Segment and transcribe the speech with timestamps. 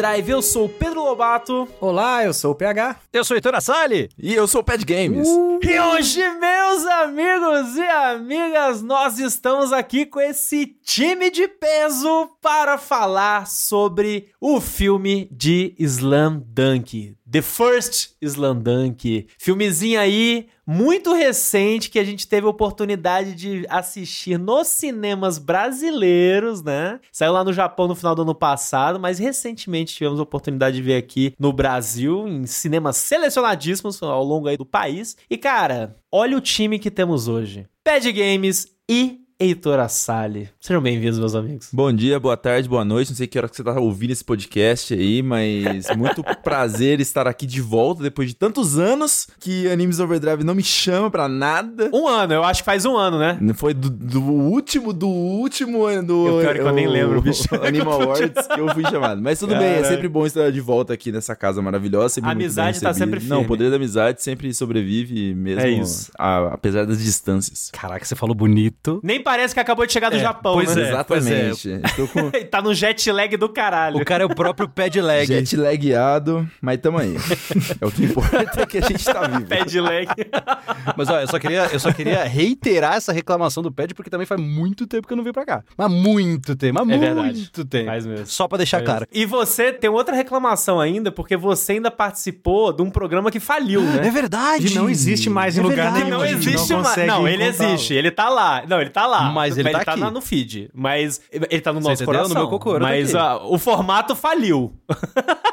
[0.00, 0.30] Overdrive.
[0.30, 1.68] Eu sou o Pedro Lobato.
[1.80, 2.96] Olá, eu sou o PH.
[3.12, 4.08] Eu sou o Heitor Assali.
[4.18, 5.28] E eu sou o Pad Games.
[5.62, 12.78] E hoje, meus amigos e amigas, nós estamos aqui com esse time de peso para
[12.78, 17.14] falar sobre o filme de Slam Dunk.
[17.30, 19.26] The First Slam Dunk.
[19.38, 26.62] Filmezinho aí muito recente que a gente teve a oportunidade de assistir nos cinemas brasileiros,
[26.62, 26.98] né?
[27.12, 30.82] Saiu lá no Japão no final do ano passado, mas recentemente tivemos a oportunidade de
[30.82, 35.16] ver aqui no Brasil, em cinemas selecionadíssimos ao longo aí do país.
[35.28, 37.66] E cara, olha o time que temos hoje.
[37.84, 40.50] Pad Games e Heitor Assali.
[40.60, 41.70] Sejam bem-vindos, meus amigos.
[41.72, 43.08] Bom dia, boa tarde, boa noite.
[43.08, 47.26] Não sei que hora que você tá ouvindo esse podcast aí, mas muito prazer estar
[47.26, 51.88] aqui de volta depois de tantos anos que Animes Overdrive não me chama pra nada.
[51.90, 53.38] Um ano, eu acho que faz um ano, né?
[53.54, 57.22] Foi do, do último, do último ano do Eu, pior é que eu nem lembro,
[57.22, 57.44] bicho.
[57.64, 59.22] Anime Awards que eu fui chamado.
[59.22, 62.20] Mas tudo bem, é sempre bom estar de volta aqui nessa casa maravilhosa.
[62.22, 63.44] A amizade tá sempre Não, firme.
[63.44, 66.12] o poder da amizade sempre sobrevive mesmo, É isso.
[66.18, 67.70] a- apesar das distâncias.
[67.72, 69.00] Caraca, você falou bonito.
[69.02, 70.82] Nem parece que acabou de chegar do É, Japão, pois né?
[70.82, 70.88] é.
[70.88, 71.68] Exatamente.
[71.84, 73.96] Estou com Ele tá no jet lag do caralho.
[73.98, 75.24] O cara é o próprio pad lag.
[75.24, 77.14] jet lagado, mas tamo aí.
[77.80, 79.46] é o que importa é que a gente tá vivo.
[79.46, 80.06] Pad lag.
[80.96, 84.26] Mas ó, eu só queria, eu só queria reiterar essa reclamação do pad porque também
[84.26, 85.62] faz muito tempo que eu não venho pra cá.
[85.76, 87.50] Mas muito tempo, mas É muito verdade.
[87.68, 87.86] tempo.
[87.86, 88.26] Faz mesmo.
[88.26, 89.06] Só pra deixar claro.
[89.12, 93.82] E você tem outra reclamação ainda, porque você ainda participou de um programa que faliu,
[93.82, 94.06] né?
[94.06, 94.66] É verdade.
[94.68, 96.04] Que não existe mais em É lugar verdade.
[96.04, 96.18] nenhum.
[96.18, 97.06] Não existe não mais.
[97.06, 97.72] Não, ele encontrá-lo.
[97.74, 97.94] existe.
[97.94, 98.62] Ele tá lá.
[98.68, 99.19] Não, ele tá lá.
[99.24, 100.00] Mas ele tá aqui.
[100.00, 100.70] lá no feed.
[100.72, 102.20] Mas ele tá no Você nosso entendeu?
[102.22, 102.34] coração.
[102.34, 103.24] No meu cocoro, tá mas aqui.
[103.24, 104.72] ah, o formato faliu.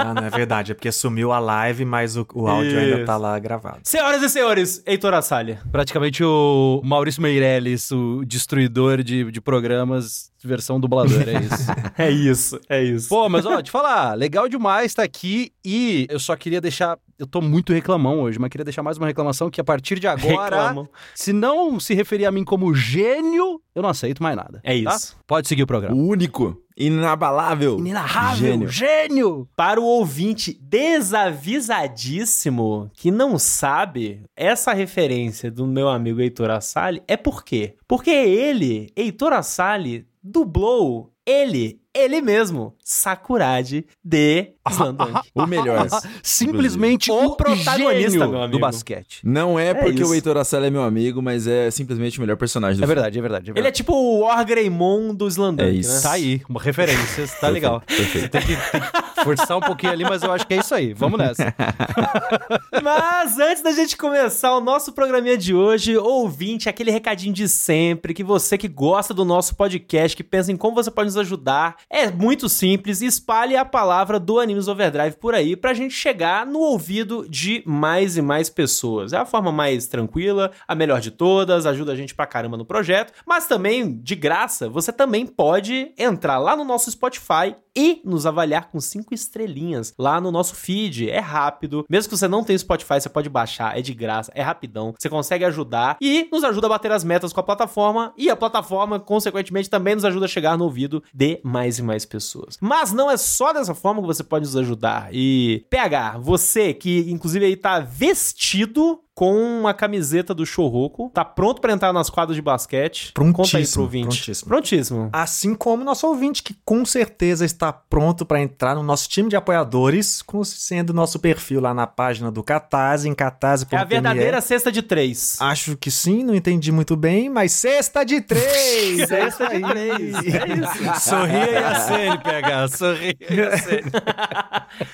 [0.00, 0.70] Ah, não é verdade.
[0.70, 3.04] É porque sumiu a live, mas o, o áudio ainda Isso.
[3.04, 3.80] tá lá gravado.
[3.82, 5.60] Senhoras e senhores, Heitor Assalha.
[5.72, 11.68] Praticamente o Maurício Meirelles, o destruidor de, de programas, versão dublador, é isso.
[11.98, 13.08] É isso, é isso.
[13.08, 16.96] Pô, mas ó, te falar, legal demais estar aqui e eu só queria deixar.
[17.18, 20.06] Eu tô muito reclamão hoje, mas queria deixar mais uma reclamação que a partir de
[20.06, 20.88] agora, Reclamam.
[21.16, 24.60] se não se referir a mim como gênio, eu não aceito mais nada.
[24.62, 24.94] É tá?
[24.94, 25.16] isso.
[25.26, 25.96] Pode seguir o O programa.
[25.96, 27.76] único, inabalável.
[27.80, 28.68] Inenarrável, Gênio.
[28.68, 29.48] gênio.
[29.56, 37.16] Para o ouvinte desavisadíssimo que não sabe, essa referência do meu amigo Heitor Assali é
[37.16, 37.74] por quê?
[37.88, 45.20] Porque ele, Heitor Assali, dublou ele, ele mesmo, Sakuragi de Slandunk.
[45.34, 45.86] O melhor.
[46.22, 49.20] Simplesmente O o, protagonista, do basquete.
[49.24, 50.10] Não é porque isso.
[50.10, 53.18] o Heitor Assala é meu amigo, mas é simplesmente o melhor personagem do É verdade,
[53.18, 53.46] é verdade.
[53.46, 53.76] É Ele é verdade.
[53.76, 55.94] tipo o War Greymon do Slandunk, É isso.
[55.94, 56.00] né?
[56.00, 57.80] Tá aí, uma referência, tá legal.
[57.86, 58.30] Perfeito.
[58.30, 60.92] Tem que, tem que forçar um pouquinho ali, mas eu acho que é isso aí.
[60.92, 61.54] Vamos nessa.
[62.82, 68.14] Mas antes da gente começar o nosso programinha de hoje, ouvinte, aquele recadinho de sempre,
[68.14, 71.76] que você que gosta do nosso podcast, que pensa em como você pode nos ajudar,
[71.90, 76.58] é muito simples, espalhe a palavra do Animes Overdrive por aí pra gente chegar no
[76.58, 79.12] ouvido de mais e mais pessoas.
[79.12, 82.64] É a forma mais tranquila, a melhor de todas, ajuda a gente pra caramba no
[82.64, 88.26] projeto, mas também, de graça, você também pode entrar lá no nosso Spotify e nos
[88.26, 91.08] avaliar com cinco estrelinhas lá no nosso feed.
[91.08, 91.86] É rápido.
[91.88, 94.92] Mesmo que você não tenha Spotify, você pode baixar, é de graça, é rapidão.
[94.98, 98.34] Você consegue ajudar e nos ajuda a bater as metas com a plataforma e a
[98.34, 102.58] plataforma, consequentemente, também nos ajuda a chegar no ouvido de mais e mais pessoas.
[102.60, 105.10] Mas não é só dessa forma que você pode nos ajudar.
[105.12, 111.60] E PH, você que inclusive aí tá vestido com uma camiseta do Shouhoku, tá pronto
[111.60, 113.12] pra entrar nas quadras de basquete.
[113.12, 114.06] Conta aí pro Prontíssimo, ouvinte.
[114.06, 114.48] prontíssimo.
[114.48, 115.10] Prontíssimo.
[115.12, 119.34] Assim como nosso ouvinte, que com certeza está pronto para entrar no nosso time de
[119.34, 123.76] apoiadores, sendo nosso perfil lá na página do Catarse, em catarse.me.
[123.76, 125.36] É a verdadeira cesta de três.
[125.40, 129.08] Acho que sim, não entendi muito bem, mas sexta de três!
[129.08, 130.14] Cesta de três.
[130.28, 131.00] É isso.
[131.10, 132.68] Sorria e acene, PH.
[132.68, 133.90] Sorria e acene.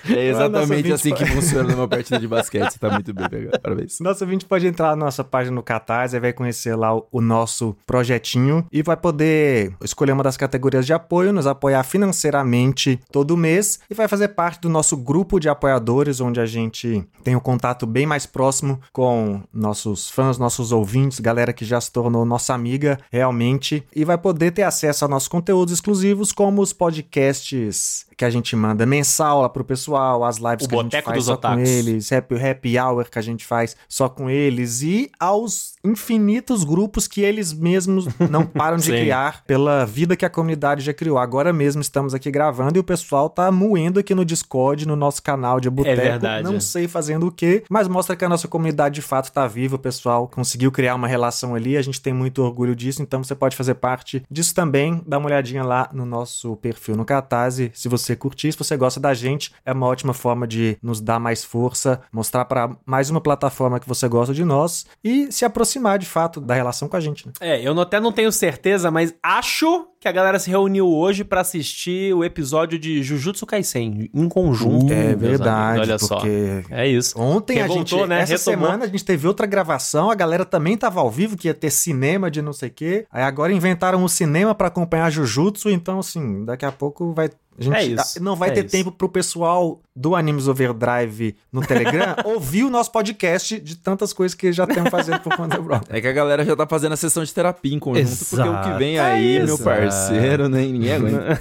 [0.08, 2.70] É Nosso exatamente assim que funciona numa partida de basquete.
[2.72, 3.58] Você tá muito bem, PH.
[3.58, 4.00] Parabéns.
[4.00, 7.20] Nosso ouvinte pode entrar na nossa página no Catarse, aí vai conhecer lá o, o
[7.20, 13.36] nosso projetinho e vai poder escolher uma das categorias de apoio, nos apoiar financeiramente todo
[13.36, 17.40] mês e vai fazer parte do nosso grupo de apoiadores, onde a gente tem um
[17.40, 22.54] contato bem mais próximo com nossos fãs, nossos ouvintes, galera que já se tornou nossa
[22.54, 28.24] amiga realmente e vai poder ter acesso a nossos conteúdos exclusivos, como os podcasts que
[28.24, 31.36] a gente manda mensal lá pro pessoal, as lives O que a gente faz só
[31.36, 31.68] com Otakus.
[31.68, 37.06] eles, happy, happy hour que a gente faz só com eles e aos infinitos grupos
[37.06, 41.18] que eles mesmos não param de criar pela vida que a comunidade já criou.
[41.18, 45.22] Agora mesmo estamos aqui gravando e o pessoal tá moendo aqui no Discord, no nosso
[45.22, 46.00] canal de Boteco.
[46.00, 46.44] É verdade.
[46.44, 49.76] Não sei fazendo o quê, mas mostra que a nossa comunidade de fato tá viva,
[49.76, 53.34] o pessoal conseguiu criar uma relação ali, a gente tem muito orgulho disso, então você
[53.34, 55.02] pode fazer parte disso também.
[55.06, 58.52] Dá uma olhadinha lá no nosso perfil no Catarse, se você você curtir.
[58.52, 62.44] Se você gosta da gente, é uma ótima forma de nos dar mais força, mostrar
[62.44, 66.54] para mais uma plataforma que você gosta de nós e se aproximar de fato da
[66.54, 67.26] relação com a gente.
[67.26, 67.32] Né?
[67.40, 71.40] É, eu até não tenho certeza, mas acho que a galera se reuniu hoje para
[71.40, 74.92] assistir o episódio de Jujutsu Kaisen em conjunto.
[74.92, 76.74] é verdade, olha porque só.
[76.74, 77.18] É isso.
[77.18, 78.20] Ontem a Revoltou, gente, né?
[78.20, 78.66] essa Retomou.
[78.66, 81.70] semana a gente teve outra gravação, a galera também tava ao vivo que ia ter
[81.70, 83.06] cinema de não sei o quê.
[83.10, 87.62] Aí agora inventaram o cinema para acompanhar Jujutsu, então assim, daqui a pouco vai a
[87.62, 88.70] gente É isso, não vai é ter isso.
[88.76, 94.34] tempo pro pessoal do Animes Overdrive no Telegram ouvir o nosso podcast de tantas coisas
[94.34, 95.58] que já estamos fazendo por conta.
[95.88, 98.52] É que a galera já tá fazendo a sessão de terapia em conjunto, porque o
[98.52, 98.78] que Exato.
[98.78, 99.64] vem aí, É meu isso.
[99.64, 101.40] parceiro, nem ninguém aguenta.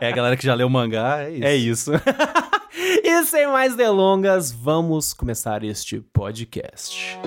[0.00, 1.44] é a galera que já leu o mangá, é isso.
[1.44, 1.90] É isso.
[3.02, 7.18] e sem mais delongas, vamos começar este podcast.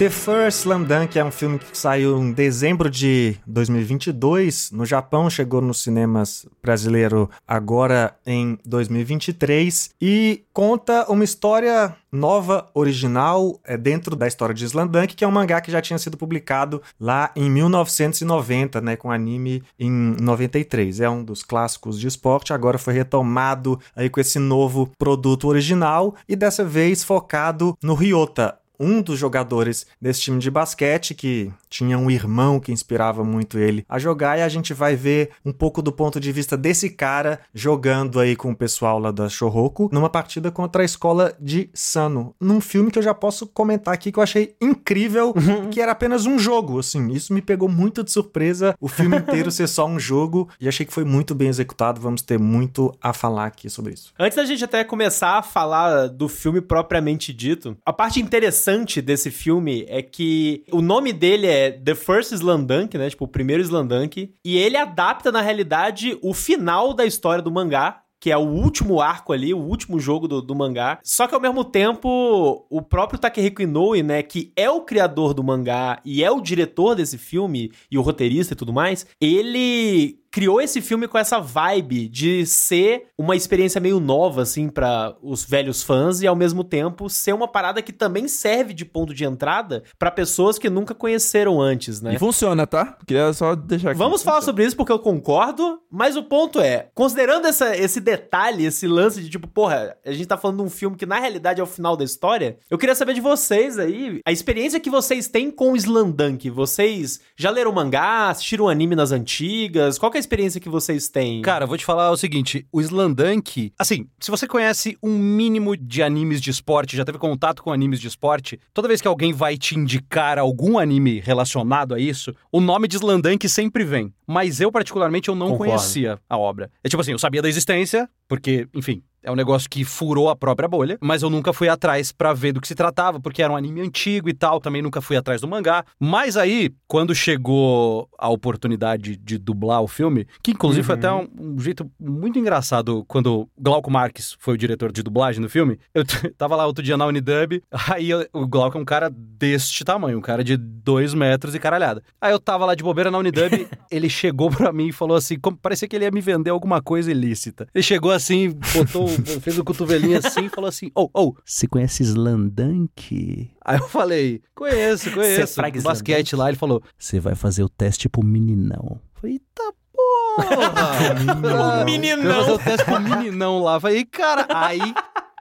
[0.00, 4.70] The First Slam Dunk é um filme que saiu em dezembro de 2022.
[4.70, 13.60] No Japão, chegou nos cinemas brasileiro agora em 2023 e conta uma história nova, original,
[13.64, 16.16] é dentro da história de Slam Dunk, que é um mangá que já tinha sido
[16.16, 21.00] publicado lá em 1990, né, com anime em 93.
[21.00, 26.14] É um dos clássicos de esporte, agora foi retomado aí com esse novo produto original
[26.28, 31.98] e dessa vez focado no Ryota, um dos jogadores desse time de basquete que tinha
[31.98, 35.82] um irmão que inspirava muito ele a jogar e a gente vai ver um pouco
[35.82, 40.08] do ponto de vista desse cara jogando aí com o pessoal lá da Shoroku numa
[40.08, 44.18] partida contra a escola de Sano, num filme que eu já posso comentar aqui que
[44.18, 45.34] eu achei incrível,
[45.70, 49.50] que era apenas um jogo, assim, isso me pegou muito de surpresa, o filme inteiro
[49.50, 53.12] ser só um jogo e achei que foi muito bem executado, vamos ter muito a
[53.12, 54.14] falar aqui sobre isso.
[54.18, 58.69] Antes da gente até começar a falar do filme propriamente dito, a parte interessante
[59.02, 63.10] desse filme é que o nome dele é The First Slam Dunk, né?
[63.10, 64.34] Tipo, o primeiro Slam Dunk.
[64.44, 68.02] E ele adapta, na realidade, o final da história do mangá.
[68.22, 70.98] Que é o último arco ali, o último jogo do, do mangá.
[71.02, 75.42] Só que ao mesmo tempo, o próprio Takehiko Inoue, né, que é o criador do
[75.42, 80.60] mangá e é o diretor desse filme e o roteirista e tudo mais, ele criou
[80.60, 85.82] esse filme com essa vibe de ser uma experiência meio nova, assim, para os velhos
[85.82, 89.82] fãs e ao mesmo tempo ser uma parada que também serve de ponto de entrada
[89.98, 92.14] para pessoas que nunca conheceram antes, né?
[92.14, 92.96] E funciona, tá?
[93.06, 93.98] Queria só deixar aqui.
[93.98, 98.64] Vamos falar sobre isso porque eu concordo, mas o ponto é, considerando essa, esse detalhe,
[98.64, 101.60] esse lance de tipo, porra, a gente tá falando de um filme que na realidade
[101.60, 105.26] é o final da história, eu queria saber de vocês aí, a experiência que vocês
[105.26, 106.48] têm com o Slandunk.
[106.50, 109.98] Vocês já leram mangá, assistiram anime nas antigas?
[109.98, 111.42] Qual que é a experiência que vocês têm?
[111.42, 115.76] Cara, eu vou te falar o seguinte: o Slandunk, assim, se você conhece um mínimo
[115.76, 119.32] de animes de esporte, já teve contato com animes de esporte, toda vez que alguém
[119.32, 124.12] vai te indicar algum anime relacionado a isso, o nome de Slandunk sempre vem.
[124.26, 125.72] Mas eu, particularmente, eu não Concordo.
[125.72, 126.70] conhecia a obra.
[126.84, 129.02] É tipo assim, eu sabia da existência, porque, enfim.
[129.22, 132.52] É um negócio que furou a própria bolha, mas eu nunca fui atrás pra ver
[132.52, 135.40] do que se tratava, porque era um anime antigo e tal, também nunca fui atrás
[135.40, 135.84] do mangá.
[135.98, 141.28] Mas aí, quando chegou a oportunidade de dublar o filme, que inclusive foi até um,
[141.38, 145.78] um jeito muito engraçado quando Glauco Marques foi o diretor de dublagem do filme.
[145.94, 146.04] Eu
[146.36, 150.18] tava lá outro dia na Unidub, aí eu- o Glauco é um cara deste tamanho,
[150.18, 152.02] um cara de dois metros e caralhada.
[152.20, 153.50] Aí eu tava lá de bobeira na Unidub,
[153.90, 156.80] ele chegou pra mim e falou assim, como, parecia que ele ia me vender alguma
[156.82, 157.66] coisa ilícita.
[157.74, 159.09] Ele chegou assim, botou,
[159.40, 163.50] fez o cotovelinho assim e falou assim, oh, oh, você conhece Slandunk?
[163.64, 165.54] Aí eu falei, conheço, conheço.
[165.54, 169.00] fraga No basquete lá, ele falou, você vai fazer o teste pro meninão.
[169.00, 171.84] Eu Falei, eita porra!
[171.84, 172.24] Meninão.
[172.24, 173.76] Eu ia fazer o teste pro meninão lá.
[173.76, 174.94] Eu Falei, cara, aí...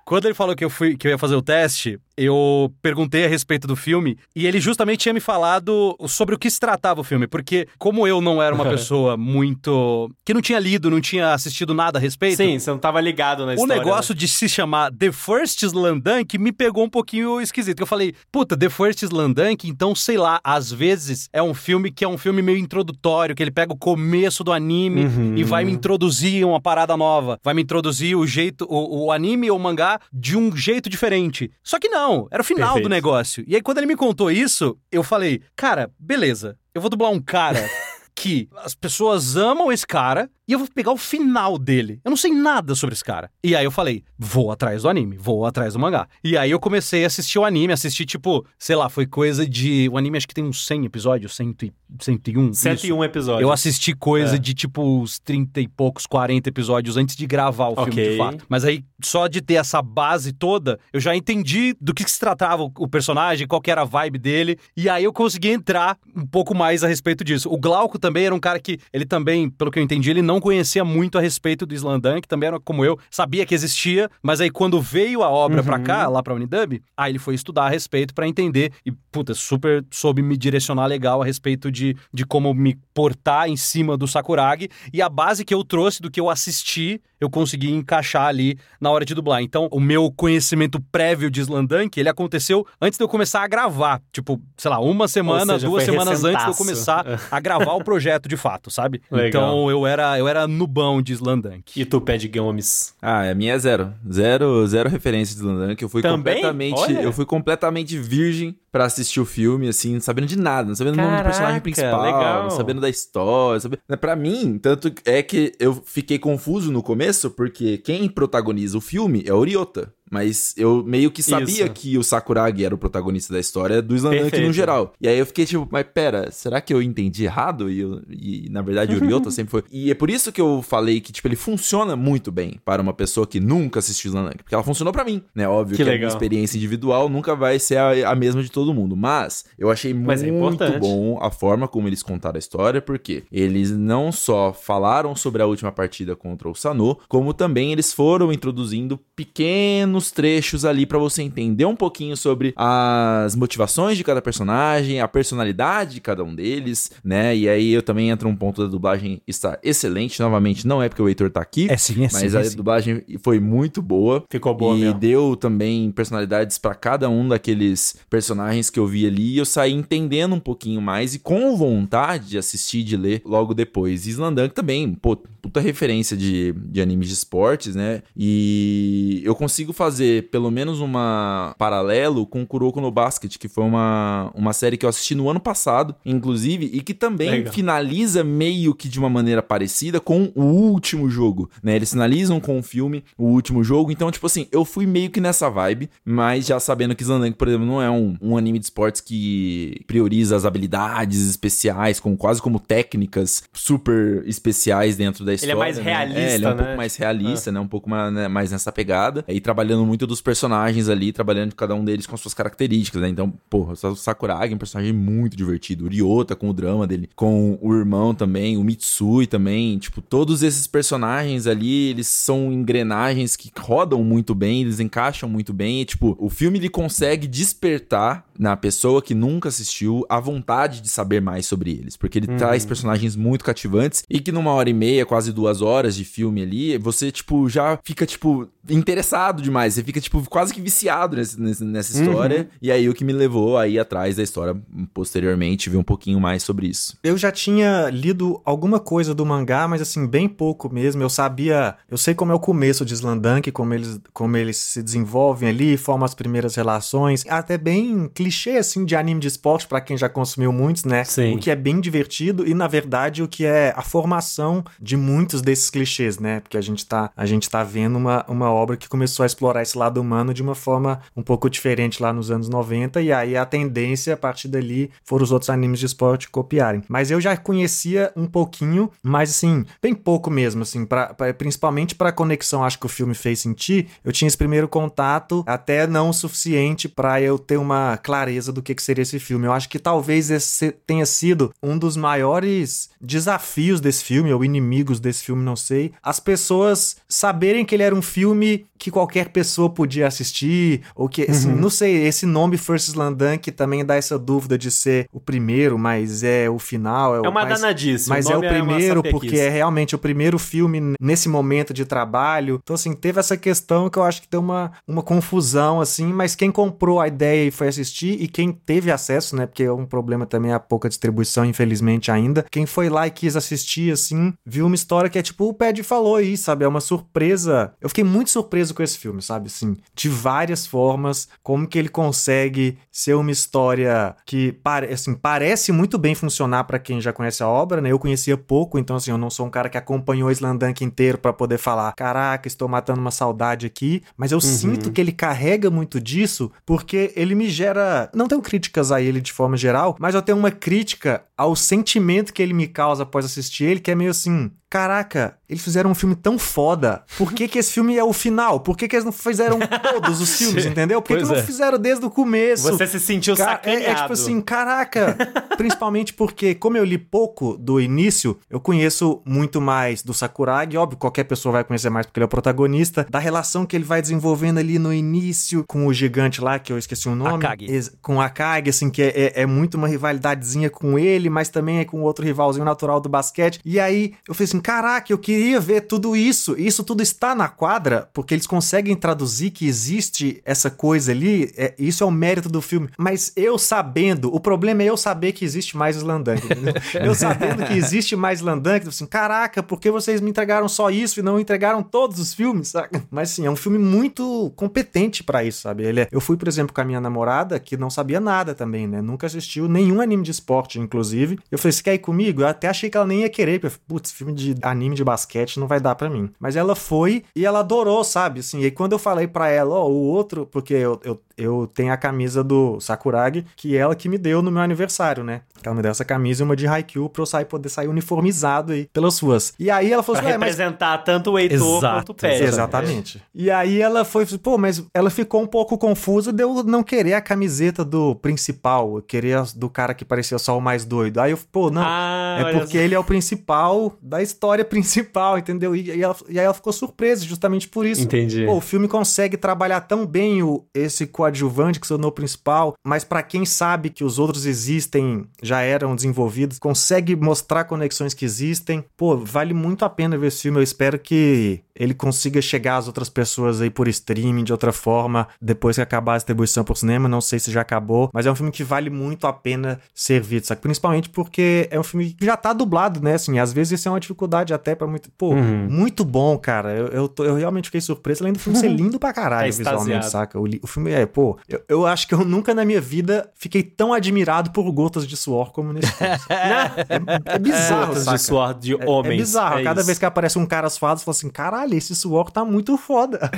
[0.06, 3.28] Quando ele falou que eu, fui, que eu ia fazer o teste, eu perguntei a
[3.28, 7.04] respeito do filme e ele justamente tinha me falado sobre o que se tratava o
[7.04, 10.10] filme, porque como eu não era uma pessoa muito...
[10.26, 12.38] que não tinha lido, não tinha assistido nada a respeito...
[12.38, 13.76] Sim, você não tava ligado na O história.
[13.76, 13.80] né?
[13.80, 17.80] negócio de se chamar The First Slandunk me pegou um pouquinho esquisito.
[17.80, 22.04] Eu falei, puta, The First Slandunk, então sei lá, às vezes é um filme que
[22.04, 25.36] é um filme meio introdutório, que ele pega o começo do anime Uhum.
[25.38, 27.40] e vai me introduzir uma parada nova.
[27.44, 31.50] Vai me introduzir o jeito, o, o anime ou o mangá de um jeito diferente.
[31.64, 32.86] Só que não, era o final Perfeito.
[32.86, 33.44] do negócio.
[33.48, 37.22] E aí quando ele me contou isso, eu falei, cara, beleza, eu vou dublar um
[37.22, 37.70] cara
[38.16, 42.02] que as pessoas amam esse cara e eu vou pegar o final dele.
[42.04, 43.30] Eu não sei nada sobre esse cara.
[43.44, 46.08] E aí eu falei, vou atrás do anime, vou atrás do mangá.
[46.24, 49.88] E aí eu comecei a assistir o anime, assistir tipo, sei lá, foi coisa de.
[49.90, 52.54] O anime acho que tem uns 100 episódios, 100 e, 101.
[52.54, 53.04] 101 isso.
[53.04, 53.42] episódios.
[53.44, 54.40] Eu assisti coisa É.
[54.40, 58.12] de tipo uns 30 e poucos, 40 episódios antes de gravar o filme Ok.
[58.12, 58.46] de fato.
[58.50, 62.64] Mas aí, só de ter essa base toda, eu já entendi do que, se tratava
[62.64, 64.58] o, personagem, qual que era a vibe dele.
[64.76, 67.48] E aí eu consegui entrar um pouco mais a respeito disso.
[67.52, 70.39] O Glauco também era um cara que, ele também, pelo que eu entendi, ele não
[70.40, 74.42] conhecia muito a respeito do Slandan, que também era como eu, sabia que existia, mas
[74.42, 77.70] aí quando veio a obra pra cá, lá pra Unidub, aí ele foi estudar a
[77.70, 82.54] respeito pra entender e, puta, super soube me direcionar legal a respeito de, de como
[82.54, 84.70] me portar em cima do Sakuragi.
[84.94, 88.90] E a base que eu trouxe do que eu assisti, eu consegui encaixar ali na
[88.90, 89.42] hora de dublar.
[89.42, 94.02] Então, o meu conhecimento prévio de Slandunk, ele aconteceu antes de eu começar a gravar.
[94.12, 96.58] Tipo, sei lá, uma semana, seja, duas semanas antes de eu recentaço.
[96.58, 99.02] começar a gravar o projeto de fato, sabe?
[99.12, 99.28] Legal.
[99.28, 101.80] Então, eu era, eu era nubão de Slandunk.
[101.80, 102.94] E tu, Pé de Gomes?
[103.02, 103.94] Ah, a minha é zero.
[104.12, 106.36] Zero, zero referência de Slandan, que eu fui Também?
[106.36, 106.80] completamente.
[106.80, 107.02] Olha.
[107.02, 110.94] Eu fui completamente virgem pra assistir o filme, assim, não sabendo de nada, não sabendo
[110.94, 112.44] o nome do Caraca, personagem principal, legal.
[112.44, 113.60] não sabendo da história.
[113.60, 113.82] Sabendo...
[114.00, 119.24] Pra mim, tanto é que eu fiquei confuso no começo, porque quem protagoniza o filme
[119.26, 119.94] é o Oriota.
[120.12, 121.70] Mas eu meio que sabia Isso.
[121.74, 124.92] que o Sakuragi era o protagonista da história do Slandank no geral.
[125.00, 127.70] E aí eu fiquei tipo, mas pera, será que eu entendi errado?
[127.70, 129.64] E, eu- e, na verdade o Oriota sempre foi.
[129.72, 132.92] E é por isso que eu falei que, tipo, ele funciona muito bem para uma
[132.92, 134.38] pessoa que nunca assistiu Slandank.
[134.42, 135.48] Porque ela funcionou pra mim, né?
[135.48, 138.59] Óbvio Que que, a minha experiência individual nunca vai ser a, a mesma de todo
[138.74, 138.96] mundo.
[138.96, 140.80] Mas eu achei Mas é muito importante.
[140.80, 145.46] bom a forma como eles contaram a história, porque eles não só falaram sobre a
[145.46, 151.22] última partida contra o Sano, como também eles foram introduzindo pequenos trechos ali pra você
[151.24, 156.92] entender um pouquinho sobre as motivações de cada personagem, a personalidade de cada um deles,
[157.04, 157.36] né?
[157.36, 160.20] E aí eu também entro um ponto da dublagem estar excelente.
[160.20, 162.16] Novamente, não é porque o Heitor tá aqui, É sim, é sim.
[162.22, 162.56] mas é a sim.
[162.58, 164.24] dublagem foi muito boa.
[164.30, 165.00] Ficou boa e mesmo.
[165.00, 169.34] deu também personalidades pra cada um daqueles personagens que eu vi ali.
[169.34, 173.54] E eu saí entendendo um pouquinho mais e com vontade de assistir, de ler logo
[173.54, 174.08] depois.
[174.08, 178.02] E Slandunk também, pô, puta referência de, de animes de esportes, né?
[178.16, 184.32] E eu consigo fazer pelo menos uma paralelo com Kuroko no Basket, que foi uma,
[184.36, 187.54] uma série que eu assisti no ano passado, inclusive, e que também Legal.
[187.54, 191.76] finaliza meio que de uma maneira parecida com o último jogo, né?
[191.76, 193.92] Eles finalizam com o filme, o último jogo.
[193.92, 197.48] Então, tipo assim, eu fui meio que nessa vibe, mas já sabendo que Slandunk, por
[197.48, 202.42] exemplo, não é um, um anime de esportes que prioriza as habilidades especiais, com, quase
[202.42, 205.54] como técnicas super especiais dentro da história.
[205.60, 205.84] mais né?
[205.84, 206.64] realista, É, ele é um né?
[206.64, 207.60] pouco mais realista, né?
[207.60, 209.24] Um pouco mais, né, mais nessa pegada.
[209.28, 213.10] E trabalhando muito dos personagens ali, trabalhando cada um deles com suas características, né?
[213.10, 215.86] Então, porra, o Sakuragi é um personagem muito divertido.
[215.86, 219.78] O Ryota com o drama dele, com o irmão também, o Mitsui também.
[219.78, 225.54] Tipo, todos esses personagens ali, eles são engrenagens que rodam muito bem, eles encaixam muito
[225.54, 225.82] bem.
[225.82, 230.88] E, tipo, o filme ele consegue despertar na pessoa que nunca assistiu a vontade de
[230.88, 231.98] saber mais sobre eles.
[231.98, 235.94] Porque ele traz personagens muito cativantes e que numa hora e meia, quase duas horas
[235.94, 239.74] de filme ali, você, tipo, já fica, tipo, interessado demais.
[239.74, 242.50] Você fica, tipo, quase que viciado nesse- nesse- nessa história.
[242.62, 244.56] E aí o que me levou aí atrás da história
[244.94, 246.98] posteriormente, ver um pouquinho mais sobre isso.
[247.04, 251.02] Eu já tinha lido alguma coisa do mangá, mas assim, bem pouco mesmo.
[251.02, 254.82] Eu sabia, eu sei como é o começo de Slandank, como eles, como eles se
[254.84, 257.26] desenvolvem ali, formam as primeiras relações.
[257.28, 261.04] Até bem clichê, assim, de anime de esporte, pra quem já consumiu muitos, né?
[261.04, 261.36] Sim.
[261.36, 265.42] O que é bem divertido e, na verdade, o que é a formação de muitos
[265.42, 266.40] desses clichês, né?
[266.40, 269.62] Porque a gente tá, a gente tá vendo uma, uma obra que começou a explorar
[269.64, 273.36] esse lado humano de uma forma um pouco diferente lá nos anos 90, e aí
[273.36, 276.84] a tendência, a partir dali, foram os outros animes de esporte copiarem.
[276.88, 281.96] Mas eu já conhecia um pouquinho, mas assim, bem pouco mesmo, assim, pra, pra- principalmente
[281.96, 286.10] pra conexão, acho que o filme fez sentir, eu tinha esse primeiro contato, até não
[286.10, 288.19] o suficiente pra eu ter uma clareza
[288.54, 289.46] do que, que seria esse filme.
[289.46, 295.00] Eu acho que talvez esse tenha sido um dos maiores desafios desse filme, ou inimigos
[295.00, 299.70] desse filme, não sei, as pessoas saberem que ele era um filme que qualquer pessoa
[299.70, 304.58] podia assistir, ou que, assim, não sei, esse nome First Slandunk também dá essa dúvida
[304.58, 307.14] de ser o primeiro, mas é o final.
[307.16, 308.08] É, É o uma mais- danadice.
[308.08, 309.12] mas é o nome uma primeiro sapequice.
[309.12, 312.60] porque é realmente o primeiro filme nesse momento de trabalho.
[312.64, 316.34] Então, assim, teve essa questão que eu acho que deu uma, uma confusão, assim, mas
[316.34, 319.46] quem comprou a ideia e foi assistir assistir e quem teve acesso, né?
[319.46, 322.46] Porque é um problema também a pouca distribuição, infelizmente ainda.
[322.50, 325.82] Quem foi lá e quis assistir, assim, viu uma história que é tipo o Pad
[325.84, 326.66] falou aí, sabe?
[326.66, 327.74] É uma surpresa.
[327.82, 329.48] Eu fiquei muito surpreso com esse filme, sabe?
[329.48, 334.58] Assim, de várias formas, como que ele consegue ser uma história que,
[334.92, 337.92] assim, parece muito bem funcionar para quem já conhece a obra, né?
[337.92, 341.34] Eu conhecia pouco, então, assim, eu não sou um cara que acompanhou Slandunk inteiro para
[341.34, 344.42] poder falar, caraca, estou matando uma saudade aqui, mas eu uhum.
[344.42, 347.89] sinto que ele carrega muito disso porque ele me gera.
[348.14, 352.34] Não tenho críticas a ele de forma geral, mas eu tenho uma crítica ao sentimento
[352.34, 355.96] que ele me causa após assistir ele, que é meio assim: caraca, eles fizeram um
[355.96, 357.04] filme tão foda.
[357.18, 358.60] Por que, que esse filme é o final?
[358.60, 361.02] Por que, que eles não fizeram todos os filmes, entendeu?
[361.02, 361.44] Por que, que não é.
[361.44, 362.64] fizeram desde o começo?
[362.64, 363.86] Você se sentiu Ca sacaneado.
[363.86, 365.18] É, é tipo assim, caraca.
[365.58, 370.78] principalmente porque, como eu li pouco do início, eu conheço muito mais do Sakuragi.
[370.78, 373.08] Óbvio, qualquer pessoa vai conhecer mais porque ele é o protagonista.
[373.10, 376.78] Da relação que ele vai desenvolvendo ali no início com o gigante lá, que eu
[376.78, 377.44] esqueci o nome.
[377.44, 377.92] Akagi.
[378.04, 381.80] Com o Akagi, assim, que é, é, é muito uma rivalidadezinha com ele, mas também
[381.80, 383.60] é com outro rivalzinho natural do basquete.
[383.66, 386.56] E aí, eu falei assim, assim, caraca, eu queria ver tudo isso.
[386.58, 391.52] Isso tudo está na quadra, porque eles conseguem traduzir que existe essa coisa ali.
[391.58, 392.90] É, isso é o mérito do filme.
[392.98, 396.74] Mas eu sabendo, o problema é eu saber que existe mais entendeu?
[397.02, 401.20] eu sabendo que existe mais Slandunk, assim, caraca, por que vocês me entregaram só isso
[401.20, 403.02] e não entregaram todos os filmes, sabe?
[403.10, 405.84] Mas sim, é um filme muito competente para isso, sabe?
[405.84, 406.08] Ele é...
[406.12, 409.02] Eu fui, por exemplo, com a minha namorada, que não sabia nada também, né?
[409.02, 411.40] Nunca assistiu nenhum anime de esporte, inclusive.
[411.52, 412.42] Eu falei, você quer ir comigo?
[412.42, 413.60] Eu até achei que ela nem ia querer.
[413.88, 416.30] Putz, filme de de anime de basquete não vai dar para mim.
[416.40, 418.40] Mas ela foi e ela adorou, sabe?
[418.40, 421.70] Assim, e quando eu falei para ela, ó, oh, o outro, porque eu, eu eu
[421.74, 425.42] tenho a camisa do Sakuragi, que é ela que me deu no meu aniversário, né?
[425.64, 428.74] Ela me deu essa camisa e uma de Haikyuu pra eu sair, poder sair uniformizado
[428.74, 429.54] aí pelas ruas.
[429.58, 431.06] E aí ela falou pra assim, representar mas...
[431.06, 432.44] tanto o Heitor Exato, quanto o Pé.
[432.44, 433.22] Exatamente.
[433.34, 437.14] E aí ela foi, pô, mas ela ficou um pouco confusa de eu não querer
[437.14, 441.20] a camiseta do principal, eu queria do cara que parecia só o mais doido.
[441.20, 444.39] Aí eu, pô, não, ah, é porque ele é o principal da história
[444.70, 445.76] principal, entendeu?
[445.76, 448.02] E, e, ela, e aí ela ficou surpresa justamente por isso.
[448.02, 448.46] Entendi.
[448.46, 453.04] Pô, o filme consegue trabalhar tão bem o, esse coadjuvante que se tornou principal, mas
[453.04, 458.84] para quem sabe que os outros existem, já eram desenvolvidos, consegue mostrar conexões que existem.
[458.96, 460.60] Pô, vale muito a pena ver esse filme.
[460.60, 465.28] Eu espero que ele consiga chegar às outras pessoas aí por streaming de outra forma,
[465.42, 467.08] depois que acabar a distribuição por cinema.
[467.08, 470.22] Não sei se já acabou, mas é um filme que vale muito a pena ser
[470.22, 470.62] visto, sabe?
[470.62, 473.14] Principalmente porque é um filme que já tá dublado, né?
[473.14, 475.10] Assim, às vezes isso é uma dificuldade até para muito.
[475.18, 475.68] Pô, uhum.
[475.70, 476.74] muito bom, cara.
[476.74, 479.52] Eu, eu, tô, eu, realmente fiquei surpreso, além do filme ser lindo pra caralho é
[479.52, 480.40] visualmente, saca?
[480.40, 483.64] O, o, filme é, pô, eu, eu acho que eu nunca na minha vida fiquei
[483.64, 486.14] tão admirado por gotas de suor como nesse filme.
[486.30, 488.18] é, é, bizarro, Gotas saca?
[488.18, 489.12] de suor de homens.
[489.12, 489.64] É, é bizarro.
[489.64, 489.86] Cada isso.
[489.88, 493.30] vez que aparece um cara asfado, você fala assim, caralho esse suor tá muito foda.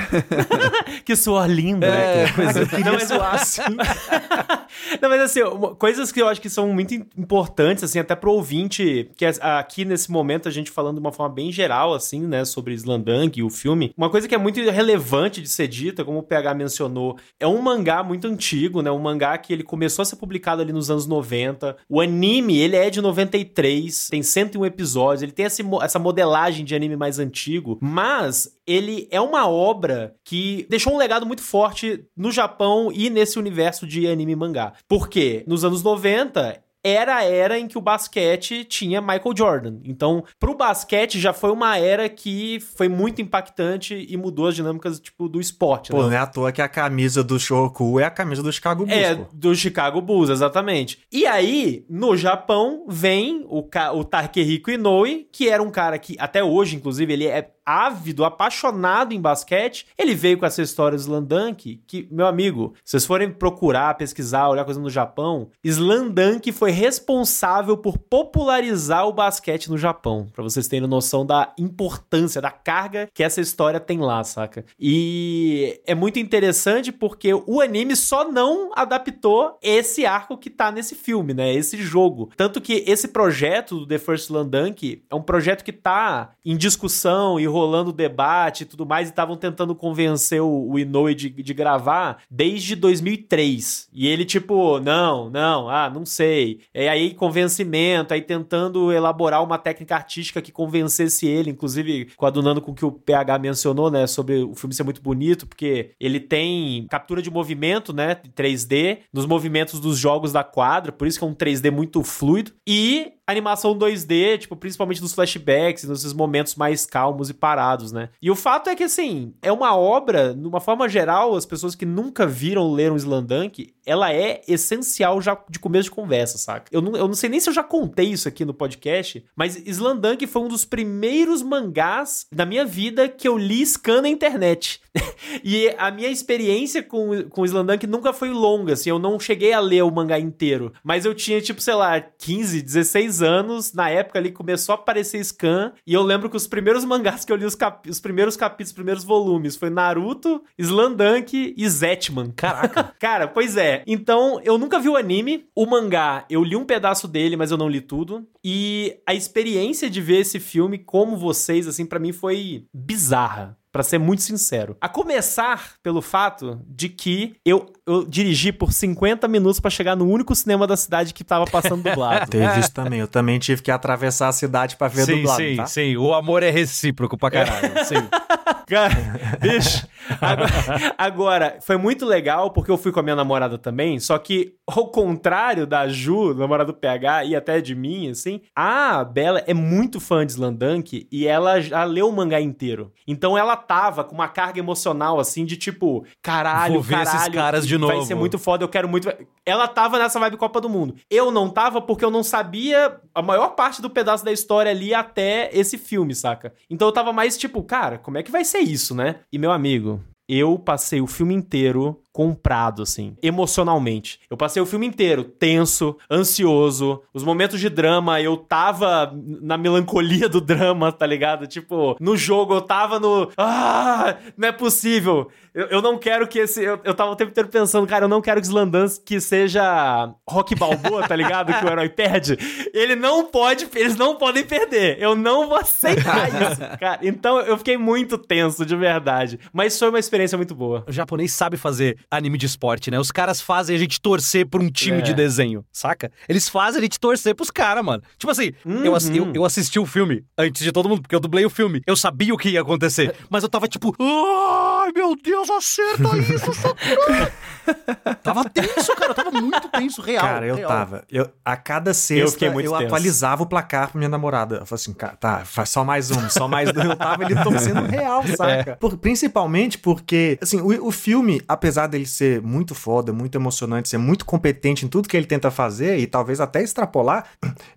[1.06, 2.23] que suor lindo, né?
[2.23, 2.32] é, né?
[2.34, 3.08] Coisa, queria não, mas...
[3.08, 3.62] suar assim.
[5.01, 5.39] não, mas assim,
[5.77, 9.86] coisas que eu acho que são muito importantes, assim, até pro ouvinte, que é, aqui
[9.86, 13.44] nesse momento a gente falando de uma forma bem geral, assim, né, sobre Slandang e
[13.44, 13.94] o filme.
[13.96, 17.62] Uma coisa que é muito relevante de ser dita, como o PH mencionou, é um
[17.62, 18.89] mangá muito antigo, né?
[18.89, 21.78] Um mangá que ele começou a ser publicado ali nos anos 90.
[21.88, 26.74] O anime, ele é de 93, tem 101 episódios, ele tem esse, essa modelagem de
[26.74, 32.32] anime mais antigo, mas ele é uma obra que deixou um legado muito forte no
[32.32, 34.74] Japão e nesse universo de anime e mangá.
[34.88, 39.76] Porque nos anos 90 era a era em que o basquete tinha Michael Jordan.
[39.84, 45.00] Então, pro basquete já foi uma era que foi muito impactante e mudou as dinâmicas,
[45.00, 45.91] tipo, do esporte.
[45.91, 46.04] Pô, né?
[46.04, 49.02] não é à toa que a camisa do Shoku é a camisa do Chicago Bulls.
[49.02, 49.28] É, pô.
[49.32, 51.00] do Chicago Bulls, exatamente.
[51.12, 56.44] E aí, no Japão, vem o, o Takehiko Inoue, que era um cara que, até
[56.44, 61.82] hoje, inclusive, ele é ávido, apaixonado em basquete, ele veio com essa história do Slandunk,
[61.88, 67.78] que, meu amigo, se vocês forem procurar, pesquisar, olhar coisa no Japão, Slandunk foi responsável
[67.78, 73.24] por popularizar o basquete no Japão, para vocês terem noção da importância, da carga que
[73.24, 74.65] essa história tem lá, saca?
[74.80, 80.95] E é muito interessante porque o anime só não adaptou esse arco que tá nesse
[80.95, 81.54] filme, né?
[81.54, 82.30] Esse jogo.
[82.36, 87.39] Tanto que esse projeto do The First Slandunk é um projeto que tá em discussão
[87.39, 91.53] e rolando debate e tudo mais, e estavam tentando convencer o, o Inoue de, de
[91.53, 93.89] gravar desde 2003.
[93.93, 96.61] E ele, tipo, não, não, ah, não sei.
[96.73, 102.71] E aí, convencimento, aí tentando elaborar uma técnica artística que convencesse ele, inclusive coadunando com
[102.71, 106.87] o que o PH mencionou, né, sobre o filme ser muito bonito, porque ele tem
[106.89, 111.27] captura de movimento, né, 3D, nos movimentos dos jogos da quadra, por isso que é
[111.27, 112.51] um 3D muito fluido.
[112.67, 118.10] E animação 2D, tipo, principalmente nos flashbacks, nesses momentos mais calmos e parados, né?
[118.21, 121.75] E o fato é que, assim, é uma obra, de uma forma geral, as pessoas
[121.75, 126.65] que nunca viram ou leram Slandunk, ela é essencial já de começo de conversa, saca?
[126.72, 129.56] Eu não, eu não sei nem se eu já contei isso aqui no podcast, mas
[129.65, 134.82] Slandunk foi um dos primeiros mangás da minha vida que eu li scan na internet.
[135.44, 139.60] e a minha experiência com, com Slandunk nunca foi longa, assim, eu não cheguei a
[139.60, 144.20] ler o mangá inteiro, mas eu tinha, tipo, sei lá, 15, 16 anos, na época
[144.20, 147.46] ali começou a aparecer scan, e eu lembro que os primeiros mangás que eu li,
[147.46, 152.32] os, cap os primeiros capítulos, os primeiros volumes, foi Naruto, Slandunk e Zetman.
[152.32, 152.84] Caraca.
[153.00, 153.70] Cara, pois é.
[153.86, 157.57] Então, eu nunca vi o anime, o mangá, eu li um pedaço dele, mas eu
[157.57, 162.12] não li tudo, e a experiência de ver esse filme, como vocês, assim, para mim
[162.12, 164.75] foi bizarra para ser muito sincero.
[164.81, 170.05] A começar pelo fato de que eu, eu dirigi por 50 minutos para chegar no
[170.05, 172.27] único cinema da cidade que tava passando dublado.
[172.29, 172.99] Teve isso também.
[172.99, 175.65] Eu também tive que atravessar a cidade para ver sim, dublado, sim, tá?
[175.65, 175.95] sim.
[175.95, 177.86] O amor é recíproco pra caralho.
[177.86, 177.95] Sim.
[178.67, 179.88] Cara, bicho.
[180.19, 184.56] Agora, agora, foi muito legal porque eu fui com a minha namorada também, só que
[184.67, 189.54] ao contrário da Ju, namorada do PH, e até de mim, assim, a Bela é
[189.54, 192.91] muito fã de Slandunk e ela já leu o mangá inteiro.
[193.08, 197.28] Então ela tava com uma carga emocional, assim, de tipo, caralho, Vou ver caralho, esses
[197.30, 198.08] caras de vai novo.
[198.08, 199.12] ser muito foda, eu quero muito...
[199.45, 200.95] Ela tava nessa vibe Copa do Mundo.
[201.10, 204.93] Eu não tava porque eu não sabia a maior parte do pedaço da história ali
[204.93, 206.54] até esse filme, saca?
[206.69, 209.17] Então eu tava mais tipo, cara, como é que vai ser isso, né?
[209.32, 210.00] E meu amigo,
[210.34, 214.19] eu passei o filme inteiro comprado, assim, emocionalmente.
[214.30, 220.28] Eu passei o filme inteiro tenso, ansioso, os momentos de drama, eu tava na melancolia
[220.28, 221.47] do drama, tá ligado?
[221.47, 223.30] Tipo, no jogo eu tava no.
[223.38, 225.30] Ah, não é possível.
[225.54, 226.63] Eu, eu não quero que esse.
[226.63, 230.13] Eu, eu tava o tempo inteiro pensando, cara, eu não quero que Slandance que seja
[230.28, 231.52] Rock Balboa, tá ligado?
[231.54, 232.38] que o herói perde.
[232.74, 233.67] Ele não pode.
[233.76, 234.97] Eles não podem perder.
[235.00, 237.00] Eu não vou aceitar isso, cara.
[237.02, 239.39] Então eu fiquei muito tenso, de verdade.
[239.52, 240.84] Mas foi uma experiência muito boa.
[240.88, 242.99] O japonês sabe fazer anime de esporte, né?
[242.99, 245.01] Os caras fazem a gente torcer por um time É.
[245.01, 246.11] de desenho, saca?
[246.27, 248.01] Eles fazem a gente torcer pros caras, mano.
[248.17, 248.51] Tipo assim,
[248.83, 251.49] eu, ass- eu, eu assisti o filme antes de todo mundo, porque eu dublei o
[251.49, 251.81] filme.
[251.85, 256.51] Eu sabia o que ia acontecer, mas eu tava tipo, ai meu Deus, acerta isso,
[258.23, 259.11] tava tenso, cara.
[259.11, 260.21] Eu tava muito tenso, real.
[260.25, 260.67] Cara, eu real.
[260.69, 261.03] tava.
[261.11, 262.75] Eu, a cada sexta, eu, tenso.
[262.75, 264.57] atualizava o placar pra minha namorada.
[264.57, 266.85] Eu falei assim, cara, tá, faz só mais um, só mais dois.
[266.87, 268.75] Eu tava ali torcendo real, saca?
[268.79, 273.97] Por- principalmente porque, assim, o, o filme, apesar dele ser muito foda, muito emocionante, ser
[273.97, 277.25] muito competente em tudo que ele tenta fazer e talvez até extrapolar,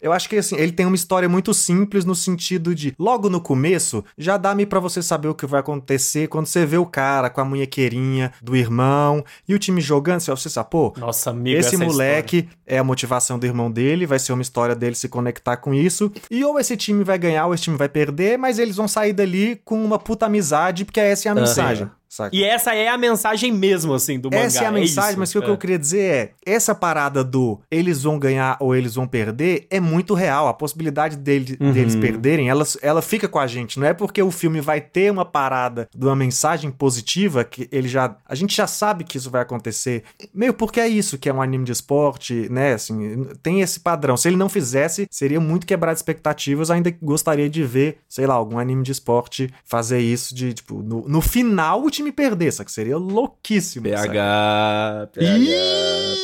[0.01, 3.41] eu acho que, assim, ele tem uma história muito simples no sentido de, logo no
[3.41, 7.29] começo, já dá-me pra você saber o que vai acontecer quando você vê o cara
[7.29, 11.59] com a munhequeirinha do irmão e o time jogando, você, você sabe, pô, Nossa, amigo,
[11.59, 15.09] esse essa moleque é a motivação do irmão dele, vai ser uma história dele se
[15.09, 16.11] conectar com isso.
[16.31, 19.13] E ou esse time vai ganhar ou esse time vai perder, mas eles vão sair
[19.13, 21.91] dali com uma puta amizade, porque essa é a mensagem.
[22.17, 22.35] Saca?
[22.37, 24.45] E essa é a mensagem mesmo, assim, do mangá.
[24.45, 25.19] Essa é a mensagem, isso.
[25.19, 28.95] mas o que eu queria dizer é: essa parada do eles vão ganhar ou eles
[28.95, 30.49] vão perder é muito real.
[30.49, 31.73] A possibilidade dele- Uhum.
[31.73, 33.79] deles perderem, ela, ela fica com a gente.
[33.79, 37.89] Não é porque o filme vai ter uma parada de uma mensagem positiva que ele
[37.89, 38.17] já.
[38.27, 40.03] A gente já sabe que isso vai acontecer.
[40.35, 42.75] Meio porque é isso que é um anime de esporte, né?
[42.75, 44.17] Assim, tem esse padrão.
[44.17, 46.71] Se ele não fizesse, seria muito quebrar expectativas.
[46.71, 51.09] Ainda gostaria de ver, sei lá, algum anime de esporte fazer isso de, tipo, no,
[51.09, 53.85] no final o time perder, só que seria louquíssimo.
[53.85, 55.49] PH, PH,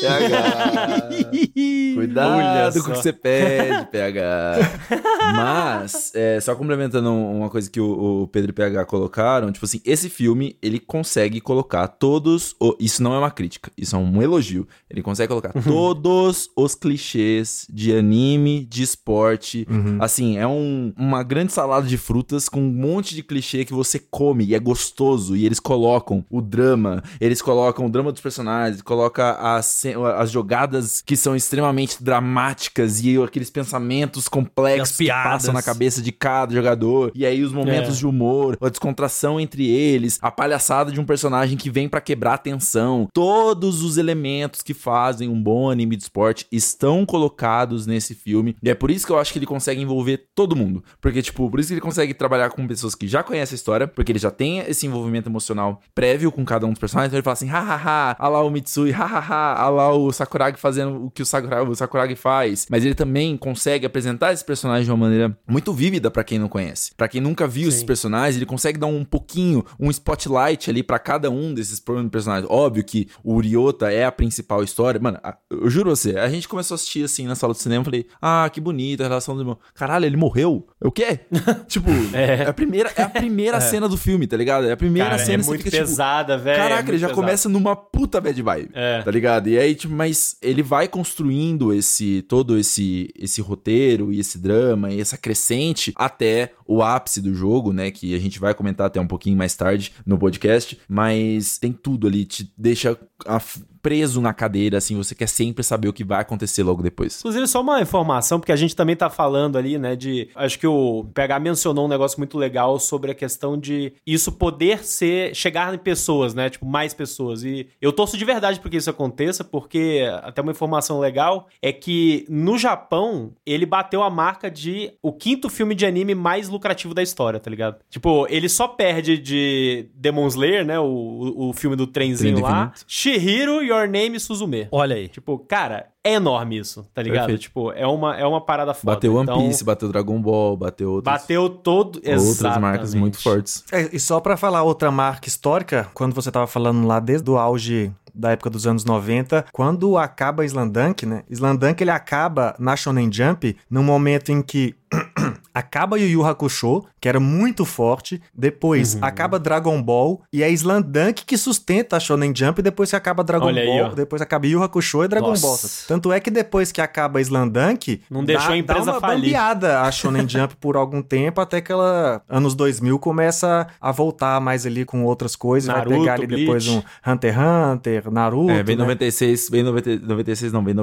[0.00, 1.79] PH.
[1.94, 4.56] Cuidado com o que você pede, PH.
[5.36, 9.80] Mas, é, só complementando uma coisa que o, o Pedro e PH colocaram, tipo assim,
[9.84, 12.54] esse filme, ele consegue colocar todos.
[12.60, 14.66] o- isso não é uma crítica, isso é um elogio.
[14.88, 19.66] Ele consegue colocar todos os clichês de anime, de esporte.
[20.00, 23.98] Assim, é um- uma grande salada de frutas com um monte de clichê que você
[23.98, 25.36] come e é gostoso.
[25.36, 29.82] E eles colocam o drama, eles colocam o drama dos personagens, coloca as,
[30.16, 36.12] as jogadas que são extremamente dramáticas e aqueles pensamentos complexos que passam na cabeça de
[36.12, 37.10] cada jogador.
[37.14, 37.98] E aí os momentos É.
[37.98, 42.34] de humor, a descontração entre eles, a palhaçada de um personagem que vem pra quebrar
[42.34, 43.08] a tensão.
[43.12, 48.56] Todos os elementos que fazem um bom anime de esporte estão colocados nesse filme.
[48.62, 50.82] E é por isso que eu acho que ele consegue envolver todo mundo.
[51.00, 53.86] Porque, tipo, por isso que ele consegue trabalhar com pessoas que já conhecem a história,
[53.88, 57.08] porque ele já tem esse envolvimento emocional prévio com cada um dos personagens.
[57.10, 61.06] Então ele fala assim, hahaha, olha lá o Mitsui, hahaha, olha lá o Sakuragi fazendo
[61.06, 64.90] o que o Sakuragi, o Sakuragi faz, mas ele também consegue apresentar esse personagem de
[64.90, 66.92] uma maneira muito vívida para quem não conhece.
[66.96, 67.68] Para quem nunca viu Sim.
[67.68, 72.50] esses personagens, ele consegue dar um pouquinho, um spotlight ali para cada um desses personagens.
[72.50, 75.00] Óbvio que o Uriota é a principal história.
[75.00, 75.18] Mano,
[75.50, 78.48] eu juro você, a gente começou a assistir assim na sala do cinema, falei: "Ah,
[78.52, 79.58] que bonita a relação do irmão".
[79.74, 80.66] Caralho, ele morreu?
[80.80, 81.20] O quê?
[81.68, 82.42] tipo, é.
[82.42, 82.48] é.
[82.48, 83.60] a primeira é a primeira é.
[83.60, 84.66] cena do filme, tá ligado?
[84.66, 86.56] É a primeira Cara, cena é muito fica, tipo, pesada, tipo, velho.
[86.56, 87.20] Caraca, é ele já pesado.
[87.20, 88.70] começa numa puta bad vibe.
[88.74, 89.02] É.
[89.02, 89.48] Tá ligado?
[89.48, 94.90] E aí, tipo, mas ele vai construindo esse todo esse esse roteiro e esse drama
[94.90, 99.00] e essa crescente até o ápice do jogo, né, que a gente vai comentar até
[99.00, 103.40] um pouquinho mais tarde no podcast, mas tem tudo ali, te deixa a,
[103.82, 107.18] preso na cadeira, assim, você quer sempre saber o que vai acontecer logo depois.
[107.18, 110.28] Inclusive, só uma informação, porque a gente também tá falando ali, né, de.
[110.34, 114.84] Acho que o PH mencionou um negócio muito legal sobre a questão de isso poder
[114.84, 115.34] ser.
[115.34, 116.50] chegar em pessoas, né?
[116.50, 117.42] Tipo, mais pessoas.
[117.42, 122.26] E eu torço de verdade porque isso aconteça, porque até uma informação legal é que
[122.28, 127.02] no Japão ele bateu a marca de o quinto filme de anime mais lucrativo da
[127.02, 127.76] história, tá ligado?
[127.88, 130.78] Tipo, ele só perde de Demon Slayer, né?
[130.78, 132.72] O, o filme do trenzinho lá.
[132.86, 134.68] Shihiro Your Name Suzume.
[134.70, 135.08] Olha aí.
[135.08, 137.26] Tipo, cara, é enorme isso, tá ligado?
[137.26, 137.42] Perfeito.
[137.42, 138.94] Tipo, é uma, é uma parada foda.
[138.94, 141.12] Bateu One então, Piece, bateu Dragon Ball, bateu outros...
[141.12, 142.00] Bateu todo...
[142.04, 143.64] Outras marcas muito fortes.
[143.72, 147.38] É, e só para falar outra marca histórica, quando você tava falando lá desde o
[147.38, 151.22] auge da época dos anos 90, quando acaba Slandunk, né?
[151.30, 154.74] Slandunk ele acaba na Shonen Jump no momento em que
[155.54, 159.00] acaba Yu Yu Hakusho, que era muito forte, depois uhum.
[159.02, 163.46] acaba Dragon Ball e é Slandunk que sustenta a Shonen Jump depois que acaba Dragon
[163.46, 165.46] Olha Ball, aí, depois acaba Yu Hakusho e Dragon Nossa.
[165.46, 165.58] Ball.
[165.88, 169.36] Tanto é que depois que acaba Slandunk, não deixou dá, a empresa dá uma falir.
[169.36, 174.66] a Shonen Jump por algum tempo até que ela anos 2000 começa a voltar mais
[174.66, 176.42] ali com outras coisas, Naruto, vai pegar ali Bleach.
[176.44, 178.82] depois um Hunter x Hunter, Naruto, É, vem né?
[178.82, 180.74] 96, vem 90, 96 não, vem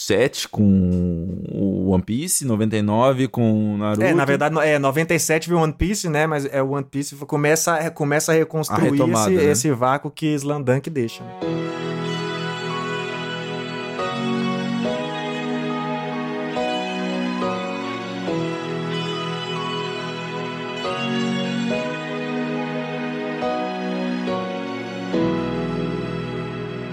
[0.00, 0.62] 97 com
[1.52, 4.02] o One Piece, 99 com Naruto.
[4.02, 6.26] É, na verdade, é 97 veio One Piece, né?
[6.26, 9.52] Mas é o One Piece começa, começa a reconstruir a retomada, esse, né?
[9.52, 11.22] esse vácuo que Slandunk deixa.
[11.22, 11.30] Né?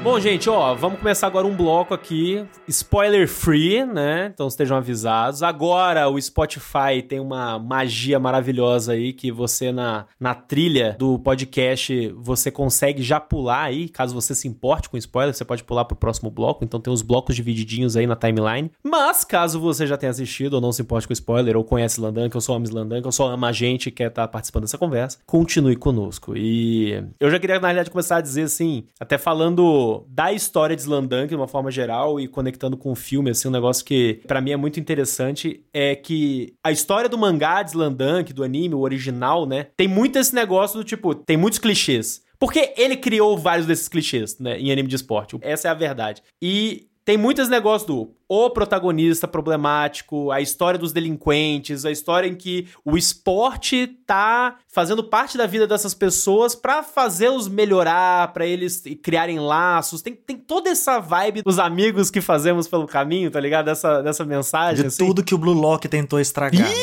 [0.07, 4.31] Bom, gente, ó, vamos começar agora um bloco aqui, spoiler free, né?
[4.33, 5.43] Então estejam avisados.
[5.43, 12.15] Agora o Spotify tem uma magia maravilhosa aí que você na, na trilha do podcast
[12.15, 15.97] você consegue já pular aí, caso você se importe com spoiler, você pode pular pro
[15.97, 16.63] próximo bloco.
[16.63, 18.71] Então tem os blocos divididinhos aí na timeline.
[18.81, 22.29] Mas caso você já tenha assistido ou não se importe com spoiler ou conhece Landan,
[22.29, 24.63] que eu sou Amis Landan, que eu sou ama a gente quer estar tá participando
[24.63, 26.31] dessa conversa, continue conosco.
[26.33, 30.81] E eu já queria na realidade começar a dizer assim, até falando da história de
[30.81, 34.41] Slandunk de uma forma geral e conectando com o filme, assim, um negócio que para
[34.41, 38.79] mim é muito interessante é que a história do mangá de Slandunk, do anime, o
[38.79, 42.25] original, né, tem muito esse negócio do tipo, tem muitos clichês.
[42.39, 45.37] Porque ele criou vários desses clichês, né, em anime de esporte.
[45.41, 46.21] Essa é a verdade.
[46.41, 52.35] E tem muitos negócios do o protagonista problemático, a história dos delinquentes, a história em
[52.35, 58.83] que o esporte tá fazendo parte da vida dessas pessoas para fazê-los melhorar, para eles
[59.01, 60.01] criarem laços.
[60.01, 63.67] Tem, tem toda essa vibe dos amigos que fazemos pelo caminho, tá ligado?
[63.67, 64.81] Dessa, dessa mensagem.
[64.81, 65.07] De assim.
[65.07, 66.75] tudo que o Blue Lock tentou estragar, né?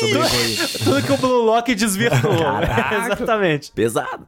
[0.00, 2.32] Sobre tudo que o Blue Lock desvirtuou.
[3.04, 3.72] Exatamente.
[3.72, 4.26] Pesado.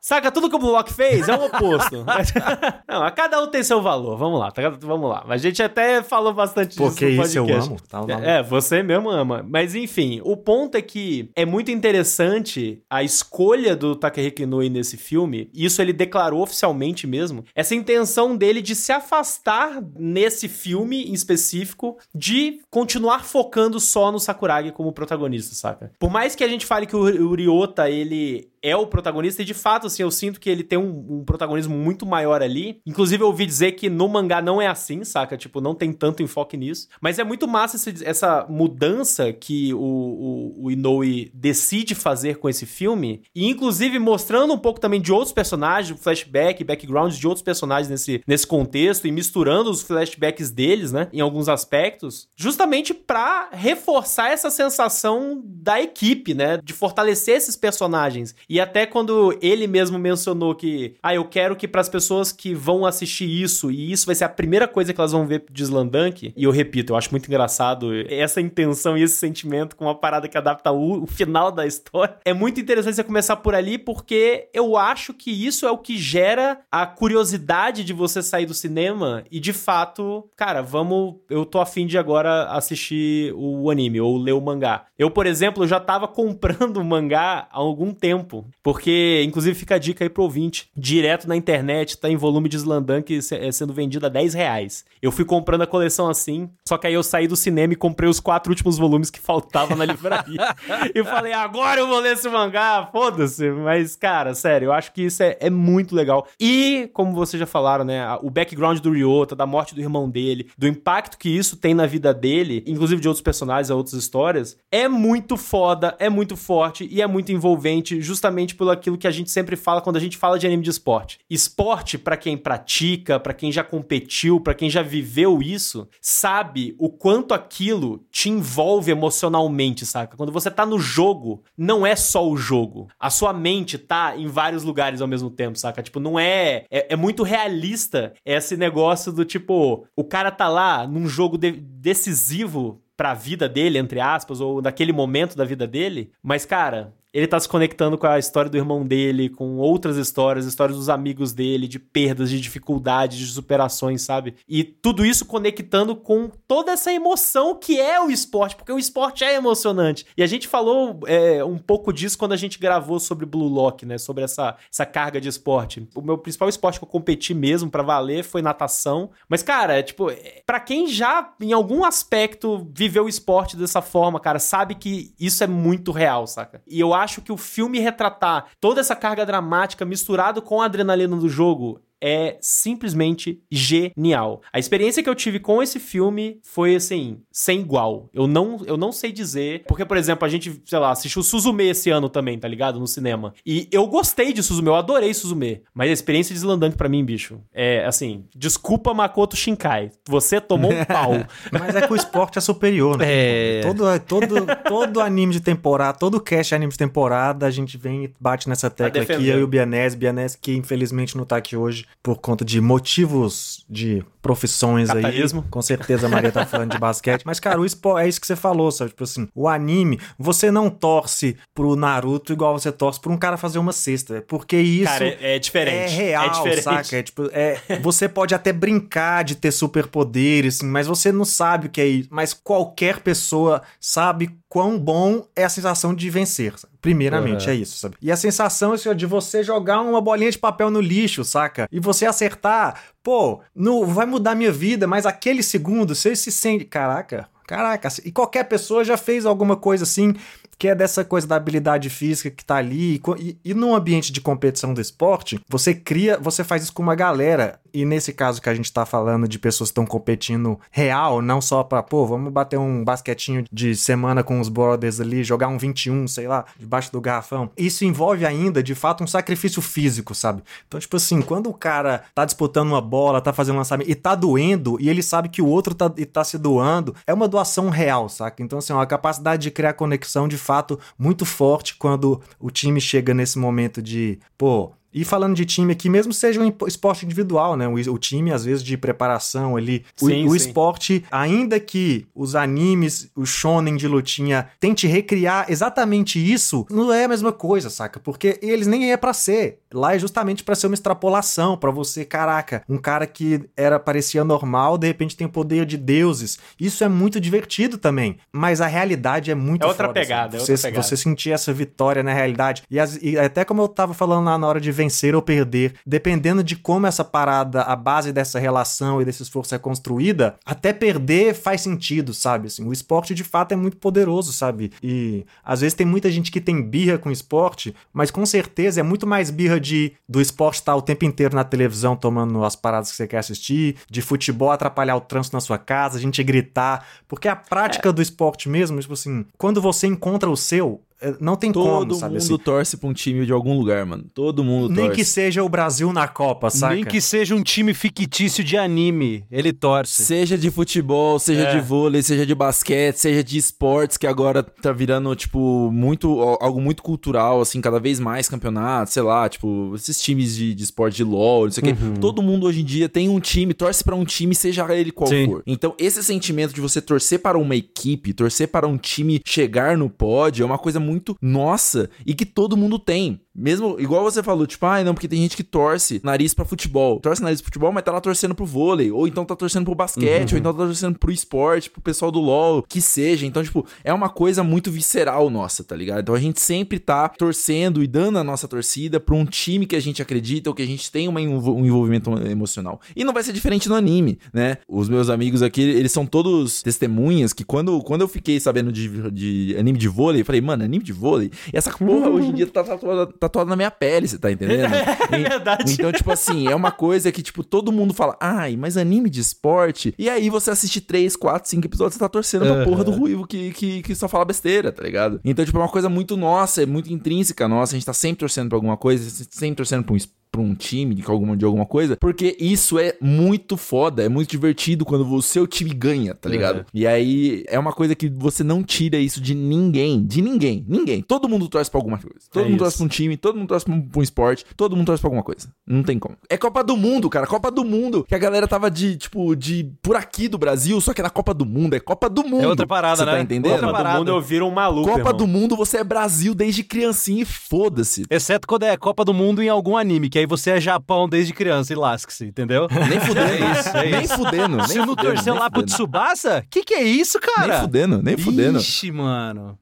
[0.00, 2.04] Saca, tudo que o Blue Lock fez é o oposto.
[2.88, 4.16] Não, a cada um tem seu valor.
[4.16, 5.24] Vamos lá, tá, vamos lá.
[5.28, 7.76] A gente até falou bastante disso Porque isso eu amo.
[7.88, 9.44] Tá é, você mesmo ama.
[9.46, 14.96] Mas enfim, o ponto é que é muito interessante a escolha do Takehiko Inoue nesse
[14.96, 15.50] filme.
[15.52, 17.44] Isso ele declarou oficialmente mesmo.
[17.54, 24.18] Essa intenção dele de se afastar nesse filme em específico de continuar focando só no
[24.18, 25.92] Sakuragi como protagonista, saca?
[25.98, 29.54] Por mais que a gente fale que o Uriota, ele é o protagonista e de
[29.54, 32.80] fato, assim, eu sinto que ele tem um, um, protagonismo muito maior ali.
[32.86, 35.36] Inclusive, eu ouvi dizer que no mangá não é assim, saca?
[35.36, 36.88] Tipo, não tem tanto enfoque nisso.
[37.00, 42.48] Mas é muito massa esse, essa mudança que o, o, o, Inoue decide fazer com
[42.48, 43.22] esse filme.
[43.34, 48.22] E, inclusive, mostrando um pouco também de outros personagens, flashback, backgrounds de outros personagens nesse,
[48.26, 51.08] nesse contexto e misturando os flashbacks deles, né?
[51.12, 52.28] Em alguns aspectos.
[52.36, 56.58] Justamente para reforçar essa sensação da equipe, né?
[56.62, 58.34] De fortalecer esses personagens.
[58.50, 62.52] E até quando ele mesmo mencionou que, ah, eu quero que para as pessoas que
[62.52, 65.62] vão assistir isso, e isso vai ser a primeira coisa que elas vão ver de
[65.62, 69.94] Slandunk, e eu repito, eu acho muito engraçado essa intenção e esse sentimento com uma
[69.94, 72.16] parada que adapta o, o final da história.
[72.24, 75.96] É muito interessante você começar por ali, porque eu acho que isso é o que
[75.96, 81.14] gera a curiosidade de você sair do cinema e de fato, cara, vamos.
[81.30, 84.86] Eu tô afim de agora assistir o anime ou ler o mangá.
[84.98, 89.78] Eu, por exemplo, já tava comprando o mangá há algum tempo, porque, inclusive, fica a
[89.78, 94.06] dica aí pro ouvinte: direto na internet, tá em volume de Slandunk é, sendo vendido
[94.06, 94.84] a 10 reais.
[95.00, 98.08] Eu fui comprando a coleção assim, só que aí eu saí do cinema e comprei
[98.08, 100.54] os quatro últimos volumes que faltavam na livraria.
[100.94, 103.50] e falei, agora eu vou ler esse mangá, foda-se.
[103.50, 106.26] Mas, cara, sério, eu acho que isso é, é muito legal.
[106.38, 110.48] E, como vocês já falaram, né, o background do Ryota, da morte do irmão dele,
[110.56, 114.88] do impacto que isso tem na vida dele, inclusive de outros personagens, outras histórias, é
[114.88, 119.30] muito foda, é muito forte e é muito envolvente, justamente pelo aquilo que a gente
[119.30, 121.18] sempre fala quando a gente fala de anime de esporte.
[121.28, 126.88] Esporte, para quem pratica, para quem já competiu, para quem já viveu isso, sabe o
[126.88, 130.16] quanto aquilo te envolve emocionalmente, saca?
[130.16, 132.88] Quando você tá no jogo, não é só o jogo.
[132.98, 135.82] A sua mente tá em vários lugares ao mesmo tempo, saca?
[135.82, 136.64] Tipo, não é.
[136.70, 141.52] É, é muito realista esse negócio do tipo, o cara tá lá num jogo de
[141.52, 147.26] decisivo pra vida dele, entre aspas, ou naquele momento da vida dele, mas, cara, ele
[147.26, 151.32] tá se conectando com a história do irmão dele, com outras histórias, histórias dos amigos
[151.32, 154.36] dele, de perdas, de dificuldades, de superações, sabe?
[154.48, 159.24] E tudo isso conectando com toda essa emoção que é o esporte, porque o esporte
[159.24, 160.06] é emocionante.
[160.16, 163.84] E a gente falou é, um pouco disso quando a gente gravou sobre Blue Lock,
[163.84, 163.98] né?
[163.98, 165.88] Sobre essa, essa carga de esporte.
[165.94, 169.10] O meu principal esporte que eu competi mesmo para valer foi natação.
[169.28, 173.82] Mas, cara, é, tipo, é, para quem já, em algum aspecto, viveu o esporte dessa
[173.82, 176.62] forma, cara, sabe que isso é muito real, saca?
[176.66, 181.16] E eu acho que o filme retratar toda essa carga dramática misturado com a adrenalina
[181.16, 184.42] do jogo é simplesmente genial.
[184.52, 188.08] A experiência que eu tive com esse filme foi assim, sem igual.
[188.12, 191.68] Eu não, eu não sei dizer, porque por exemplo, a gente, sei lá, assistiu Suzume
[191.68, 192.78] esse ano também, tá ligado?
[192.78, 193.34] No cinema.
[193.44, 197.04] E eu gostei de Suzume, eu adorei Suzume, mas a experiência de Slandunk para mim,
[197.04, 201.12] bicho, é assim, desculpa Makoto Shinkai, você tomou um pau.
[201.52, 203.06] mas é que o esporte é superior, né?
[203.08, 203.60] É...
[203.62, 208.14] Todo, todo, todo anime de temporada, todo cast anime de temporada, a gente vem e
[208.20, 211.86] bate nessa tecla aqui, eu e o Bianese, Bianese que infelizmente não tá aqui hoje,
[212.02, 215.40] por conta de motivos de profissões Capitalismo.
[215.42, 215.50] aí.
[215.50, 217.22] Com certeza a Maria tá falando de basquete.
[217.24, 218.90] Mas, cara, o esporte, é isso que você falou, sabe?
[218.90, 223.36] Tipo assim, o anime, você não torce pro Naruto igual você torce pra um cara
[223.36, 224.16] fazer uma cesta.
[224.16, 224.84] É porque isso.
[224.92, 225.92] Cara, é, é diferente.
[225.92, 226.62] É real, é diferente.
[226.62, 226.96] saca?
[226.96, 231.66] É, tipo, é, você pode até brincar de ter superpoderes, assim, mas você não sabe
[231.66, 232.08] o que é isso.
[232.10, 236.58] Mas qualquer pessoa sabe quão bom é a sensação de vencer.
[236.58, 236.74] Sabe?
[236.82, 237.52] Primeiramente, uhum.
[237.52, 237.96] é isso, sabe?
[238.02, 241.68] E a sensação assim, de você jogar uma bolinha de papel no lixo, saca?
[241.70, 246.64] E você acertar, pô, não vai mudar minha vida, mas aquele segundo, você se sente.
[246.64, 247.88] Caraca, caraca.
[248.04, 250.14] E qualquer pessoa já fez alguma coisa assim
[250.58, 253.00] que é dessa coisa da habilidade física que tá ali.
[253.18, 256.94] E, e, num ambiente de competição do esporte, você cria, você faz isso com uma
[256.94, 257.58] galera.
[257.72, 261.40] E nesse caso que a gente tá falando de pessoas que estão competindo real, não
[261.40, 265.58] só pra, pô, vamos bater um basquetinho de semana com os brothers ali, jogar um
[265.58, 267.50] 21, sei lá, debaixo do garrafão.
[267.56, 270.42] Isso envolve ainda, de fato, um sacrifício físico, sabe?
[270.66, 273.94] Então, tipo assim, quando o cara tá disputando uma bola, tá fazendo um lançamento e
[273.94, 277.68] tá doendo, e ele sabe que o outro tá, tá se doando, é uma doação
[277.68, 278.42] real, saca?
[278.42, 283.14] Então, assim, a capacidade de criar conexão de fato muito forte quando o time chega
[283.14, 287.68] nesse momento de, pô, e falando de time aqui, mesmo seja um esporte individual, né?
[287.68, 289.84] O, o time, às vezes, de preparação ali.
[289.96, 296.18] Sim, o, o esporte, ainda que os animes, o shonen de lutinha, tente recriar exatamente
[296.18, 298.00] isso, não é a mesma coisa, saca?
[298.00, 299.60] Porque eles nem é para ser.
[299.72, 304.24] Lá é justamente para ser uma extrapolação, para você, caraca, um cara que era parecia
[304.24, 306.38] normal, de repente tem o poder de deuses.
[306.58, 310.40] Isso é muito divertido também, mas a realidade é muito É outra foda, pegada, é
[310.40, 310.82] outra você, pegada.
[310.82, 312.62] Você sentir essa vitória na realidade.
[312.68, 315.74] E, as, e até como eu tava falando lá na hora de vencer ou perder,
[315.84, 320.72] dependendo de como essa parada, a base dessa relação e desse esforço é construída, até
[320.72, 322.46] perder faz sentido, sabe?
[322.46, 324.72] Assim, o esporte de fato é muito poderoso, sabe?
[324.82, 328.82] E às vezes tem muita gente que tem birra com esporte, mas com certeza é
[328.82, 332.90] muito mais birra de do esporte estar o tempo inteiro na televisão tomando as paradas
[332.90, 336.86] que você quer assistir, de futebol atrapalhar o trânsito na sua casa, a gente gritar,
[337.06, 337.92] porque a prática é.
[337.92, 340.80] do esporte mesmo, tipo assim, quando você encontra o seu,
[341.20, 342.16] não tem Todo como, mundo sabe?
[342.16, 342.36] assim.
[342.38, 344.04] torce pra um time de algum lugar, mano.
[344.14, 344.96] Todo mundo Nem torce.
[345.00, 346.74] que seja o Brasil na Copa, saca?
[346.74, 350.02] Nem que seja um time fictício de anime, ele torce.
[350.04, 351.54] Seja de futebol, seja É.
[351.54, 356.20] de vôlei, seja de basquete, seja de esportes, que agora tá virando, tipo, muito.
[356.40, 360.62] algo muito cultural, assim, cada vez mais campeonatos, sei lá, tipo, esses times de, de
[360.64, 361.82] esporte de LOL, não sei o quê.
[362.00, 365.08] Todo mundo hoje em dia tem um time, torce pra um time, seja ele qual
[365.08, 365.26] Sim.
[365.26, 365.42] for.
[365.46, 369.88] Então, esse sentimento de você torcer para uma equipe, torcer para um time chegar no
[369.88, 370.89] pódio, é uma coisa muito
[371.20, 373.20] nossa e que todo mundo tem.
[373.34, 376.98] Mesmo, igual você falou, tipo, ai não, porque tem gente que torce nariz pra futebol.
[377.00, 378.90] Torce nariz pro futebol, mas tá lá torcendo pro vôlei.
[378.90, 382.18] Ou então tá torcendo pro basquete, ou então tá torcendo pro esporte, pro pessoal do
[382.20, 383.24] LoL, que seja.
[383.24, 386.00] Então, tipo, é uma coisa muito visceral nossa, tá ligado?
[386.00, 389.76] Então a gente sempre tá torcendo e dando a nossa torcida pra um time que
[389.76, 392.80] a gente acredita ou que a gente tem uma um envolvimento emocional.
[392.96, 394.58] E não vai ser diferente no anime, né?
[394.68, 399.10] Os meus amigos aqui, eles são todos testemunhas que quando, quando eu fiquei sabendo de,
[399.10, 401.30] de anime de vôlei, eu falei, mano, anime de vôlei?
[401.52, 404.70] E essa porra hoje em dia tá tatuada, tatuada na minha pele, você tá entendendo?
[405.10, 405.72] É E- verdade.
[405.72, 409.20] Então, tipo assim, é uma coisa que, tipo, todo mundo fala, ai, mas anime de
[409.20, 409.94] esporte.
[409.98, 413.26] E aí você assiste 3, 4, 5 episódios, você tá torcendo pra porra do ruivo
[413.26, 415.20] que, que, que só fala besteira, tá ligado?
[415.24, 417.74] Então, tipo, é uma coisa muito nossa, é muito intrínseca nossa.
[417.74, 420.54] A gente tá sempre torcendo pra alguma coisa, sempre torcendo pra um esporte pra um
[420.54, 425.12] time de alguma, de alguma coisa, porque isso é muito foda, é muito divertido quando
[425.12, 426.64] o seu time ganha, tá ligado?
[426.72, 431.02] E aí é uma coisa que você não tira isso de ninguém, de ninguém, ninguém.
[431.02, 432.16] Todo mundo torce pra alguma coisa.
[432.30, 432.64] Todo É mundo isso.
[432.64, 435.00] torce pra um time, todo mundo torce pra um, pra um esporte, todo mundo torce
[435.00, 435.48] pra alguma coisa.
[435.66, 436.16] Não tem como.
[436.28, 439.68] É Copa do Mundo, cara, Copa do Mundo, que a galera tava de, tipo, de
[439.82, 442.44] por aqui do Brasil, só que era Copa do Mundo, é Copa do Mundo.
[442.44, 443.12] É outra parada, Você né?
[443.12, 443.52] tá entendendo?
[443.54, 443.98] Copa do parada.
[443.98, 445.16] mundo eu viro um maluco, Copa irmão.
[445.16, 448.04] do Mundo, você é Brasil desde criancinha e foda-se.
[448.08, 451.32] Exceto quando é Copa do Mundo em algum anime, que aí você é Japão desde
[451.32, 452.68] criança e lasque-se, entendeu?
[452.88, 453.30] Nem fudendo.
[453.30, 454.14] É isso, é nem isso.
[454.16, 454.56] fudendo.
[454.56, 455.62] Nem Se não torceu lá pro.
[455.62, 456.44] Tsubasa?
[456.50, 457.48] Que que é isso, cara?
[457.54, 458.58] Nem fudendo, nem fudendo.
[458.58, 459.58] Ixi, mano.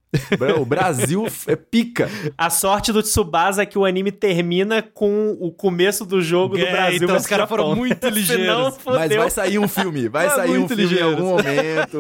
[0.61, 2.09] O Brasil é pica.
[2.37, 6.65] A sorte do Tsubasa é que o anime termina com o começo do jogo do
[6.65, 7.01] É, Brasil.
[7.03, 8.77] então os caras foram muito ligeiros.
[8.87, 10.09] Mas vai sair um filme.
[10.09, 11.09] Vai É sair um muito filme ligeiros.
[11.13, 11.99] em algum momento.